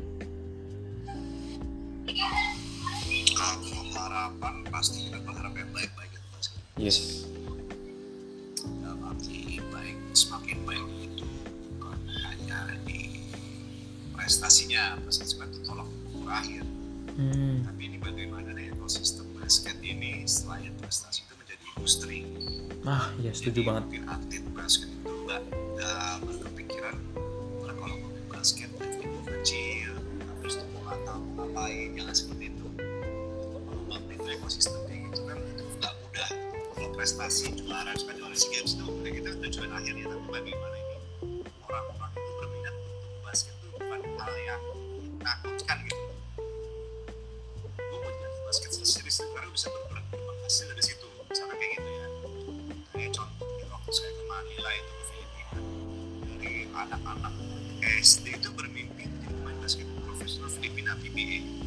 Kalau 3.33 3.85
harapan 3.93 4.65
pasti 4.73 5.09
kita 5.09 5.21
berharap 5.21 5.53
yang 5.53 5.69
baik-baik 5.69 6.11
ya, 6.17 6.89
yes. 6.89 7.29
Baik 9.73 9.97
semakin 10.13 10.57
baik 10.65 10.85
itu 11.01 11.25
bukan 11.77 11.97
hanya 12.29 12.73
di 12.85 13.29
prestasinya 14.13 14.97
prestasi 15.01 15.37
itu 15.37 15.59
akhir 16.25 16.63
Hmm. 17.13 17.61
tapi 17.61 17.81
ini 17.85 17.97
bagaimana 17.97 18.49
nih 18.51 18.73
ekosistem 18.73 19.29
basket 19.35 19.77
ini 19.79 20.25
selain 20.25 20.73
prestasi 20.75 21.21
itu 21.21 21.33
menjadi 21.35 21.63
industri 21.71 22.19
Ah, 22.83 23.13
iya 23.15 23.29
setuju 23.31 23.53
Jadi 23.53 23.61
banget. 23.63 23.83
mungkin 23.85 24.03
atlet 24.09 24.43
basket 24.51 24.89
itu 24.89 25.11
nggak 25.21 25.41
nggak 25.45 26.13
berpikiran 26.41 26.95
"Wah, 27.55 27.71
kalau 27.71 27.95
mau 27.95 28.09
main 28.09 28.25
basket 28.27 28.65
dari 28.73 28.97
gue 28.99 29.23
kecil 29.31 29.93
terus 30.39 30.53
itu 30.57 30.65
mau 30.73 30.83
atau 30.89 31.17
ngapain 31.33 31.87
jangan 31.93 32.13
seperti 32.13 32.45
itu 32.49 32.65
membangun 33.53 34.11
itu 34.11 34.27
ekosistem 34.33 34.81
kayak 34.83 34.99
gitu 35.07 35.21
kan 35.23 35.37
itu 35.39 35.63
nggak 35.71 35.93
mudah 35.95 36.29
kalau 36.73 36.89
prestasi 36.91 37.45
juara 37.53 37.91
suka 37.93 38.11
juara 38.13 38.33
sea 38.33 38.49
games 38.51 38.73
itu 38.73 38.83
udah 38.83 39.11
kita 39.13 39.29
tujuan 39.39 39.69
akhirnya 39.71 40.05
tapi 40.07 40.25
bagaimana 40.33 40.75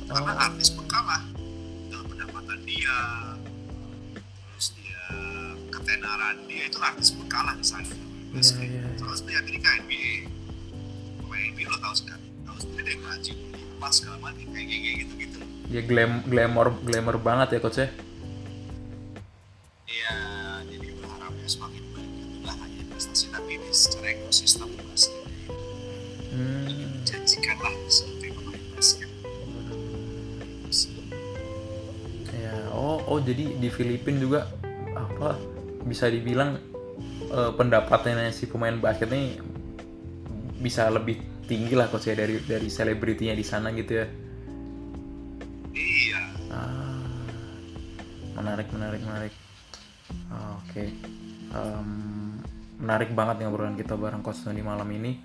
karena 0.07 0.33
Oh. 0.33 0.47
artis 0.47 0.69
pekalah 0.71 1.23
dalam 1.91 2.07
pendapatan 2.07 2.59
dia 2.63 2.97
terus 4.51 4.67
dia 4.79 5.03
ketenaran 5.69 6.37
dia 6.47 6.63
itu 6.67 6.79
artis 6.79 7.11
pekalah 7.11 7.55
di 7.55 7.67
sana 7.67 7.91
basket 8.31 8.69
iya. 8.69 8.87
terus 8.95 9.21
di 9.23 9.33
Amerika 9.35 9.69
NBA 9.83 10.13
pemain 11.21 11.43
NBA 11.53 11.67
lo 11.67 11.79
tahu 11.81 11.95
sekarang 11.97 12.23
tahu 12.45 12.57
sendiri 12.63 12.83
deh 12.85 12.97
ngaji 13.01 13.33
pas 13.77 13.93
segala 13.93 14.17
macam 14.23 14.47
kayak 14.51 14.67
kayak 14.67 14.97
gitu 15.05 15.15
gitu 15.21 15.39
Ya 15.67 15.83
glam 15.83 16.23
glamour 16.23 16.79
glamour 16.87 17.19
banget 17.19 17.59
ya 17.59 17.61
coach 17.61 17.83
ya. 17.83 17.91
Filipina 33.77 34.19
juga 34.19 34.41
apa 34.97 35.37
bisa 35.85 36.09
dibilang 36.09 36.57
eh, 37.29 37.53
pendapatannya 37.53 38.33
si 38.33 38.49
pemain 38.49 38.75
basket 38.81 39.13
ini 39.13 39.37
bisa 40.57 40.89
lebih 40.89 41.21
tinggi 41.47 41.77
lah 41.77 41.87
coach 41.93 42.09
ya 42.11 42.17
dari 42.17 42.41
dari 42.43 42.67
selebritinya 42.67 43.37
di 43.37 43.45
sana 43.45 43.71
gitu 43.77 43.93
ya. 43.93 44.07
Iya, 45.77 46.21
Ah, 46.49 47.05
menarik, 48.41 48.73
menarik, 48.73 49.05
menarik. 49.05 49.35
Ah, 50.33 50.57
Oke, 50.65 50.89
Em, 51.57 51.91
menarik 52.77 53.15
banget 53.17 53.41
nih 53.41 53.47
obrolan 53.49 53.79
kita 53.79 53.95
bareng 53.95 54.21
Coach 54.21 54.43
Tony 54.45 54.61
malam 54.61 54.89
ini. 54.91 55.21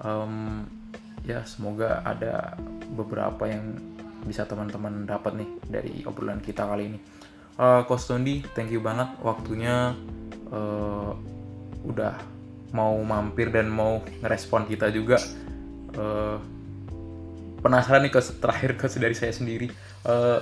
Em, 0.00 0.64
ya 1.24 1.42
semoga 1.44 2.04
ada 2.04 2.54
beberapa 2.94 3.48
yang 3.48 3.74
bisa 4.24 4.48
teman-teman 4.48 5.04
dapat 5.04 5.36
nih 5.36 5.48
dari 5.68 5.92
obrolan 6.08 6.40
kita 6.40 6.64
kali 6.64 6.94
ini. 6.94 6.98
Eh 7.54 7.80
Coach 7.86 8.10
thank 8.52 8.70
you 8.70 8.82
banget 8.82 9.06
waktunya 9.22 9.94
eh, 10.50 11.10
udah 11.84 12.14
mau 12.74 12.98
mampir 13.06 13.54
dan 13.54 13.70
mau 13.70 14.02
ngerespon 14.20 14.66
kita 14.66 14.90
juga. 14.90 15.18
Eh, 15.94 16.36
penasaran 17.62 18.04
nih 18.04 18.12
coach 18.12 18.36
terakhir 18.44 18.76
coach 18.76 19.00
dari 19.00 19.16
saya 19.16 19.32
sendiri 19.32 19.72
Eh, 20.04 20.40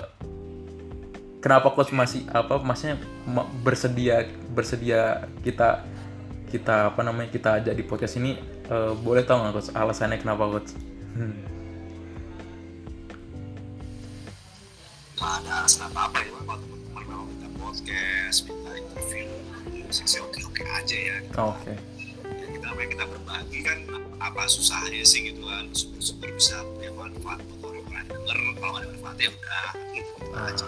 kenapa 1.38 1.70
coach 1.70 1.94
masih 1.94 2.26
apa 2.34 2.58
maksudnya 2.58 2.98
ma- 3.22 3.46
bersedia 3.62 4.26
bersedia 4.50 5.30
kita 5.46 5.86
kita 6.50 6.90
apa 6.90 7.00
namanya 7.06 7.30
kita 7.30 7.62
ajak 7.62 7.78
di 7.78 7.84
podcast 7.86 8.18
ini 8.18 8.40
Eh, 8.66 8.92
boleh 8.98 9.22
tahu 9.22 9.38
nggak 9.38 9.54
coach 9.54 9.70
alasannya 9.70 10.18
kenapa 10.18 10.48
coach 10.50 10.72
Hmm. 11.12 11.36
ada 15.20 15.62
alasan 15.62 15.92
apa 15.92 16.08
apa 16.08 16.18
ya 16.24 16.81
mau 17.08 17.24
minta 17.26 17.48
podcast, 17.58 18.46
minta 18.46 18.70
interview, 18.74 19.26
sih 19.90 20.20
oke 20.20 20.40
oke 20.46 20.62
aja 20.64 20.96
ya. 20.96 21.16
Oh, 21.38 21.52
oke 21.54 21.72
Ya, 22.22 22.46
kita 22.48 22.66
apa 22.70 22.82
kita 22.88 23.04
berbagi 23.06 23.60
kan 23.62 23.78
apa 24.18 24.42
susahnya 24.46 25.02
sih 25.02 25.34
gitu 25.34 25.42
kan, 25.46 25.66
syukur-syukur 25.74 26.28
bisa 26.34 26.56
punya 26.74 26.90
manfaat 26.94 27.40
buat 27.44 27.60
orang-orang 27.74 28.06
denger. 28.08 28.38
Kalau 28.58 28.74
ada 28.78 28.86
manfaatnya 28.88 29.28
udah 29.30 29.66
gitu, 29.92 30.12
gitu 30.14 30.32
Ah, 30.32 30.48
aja. 30.48 30.66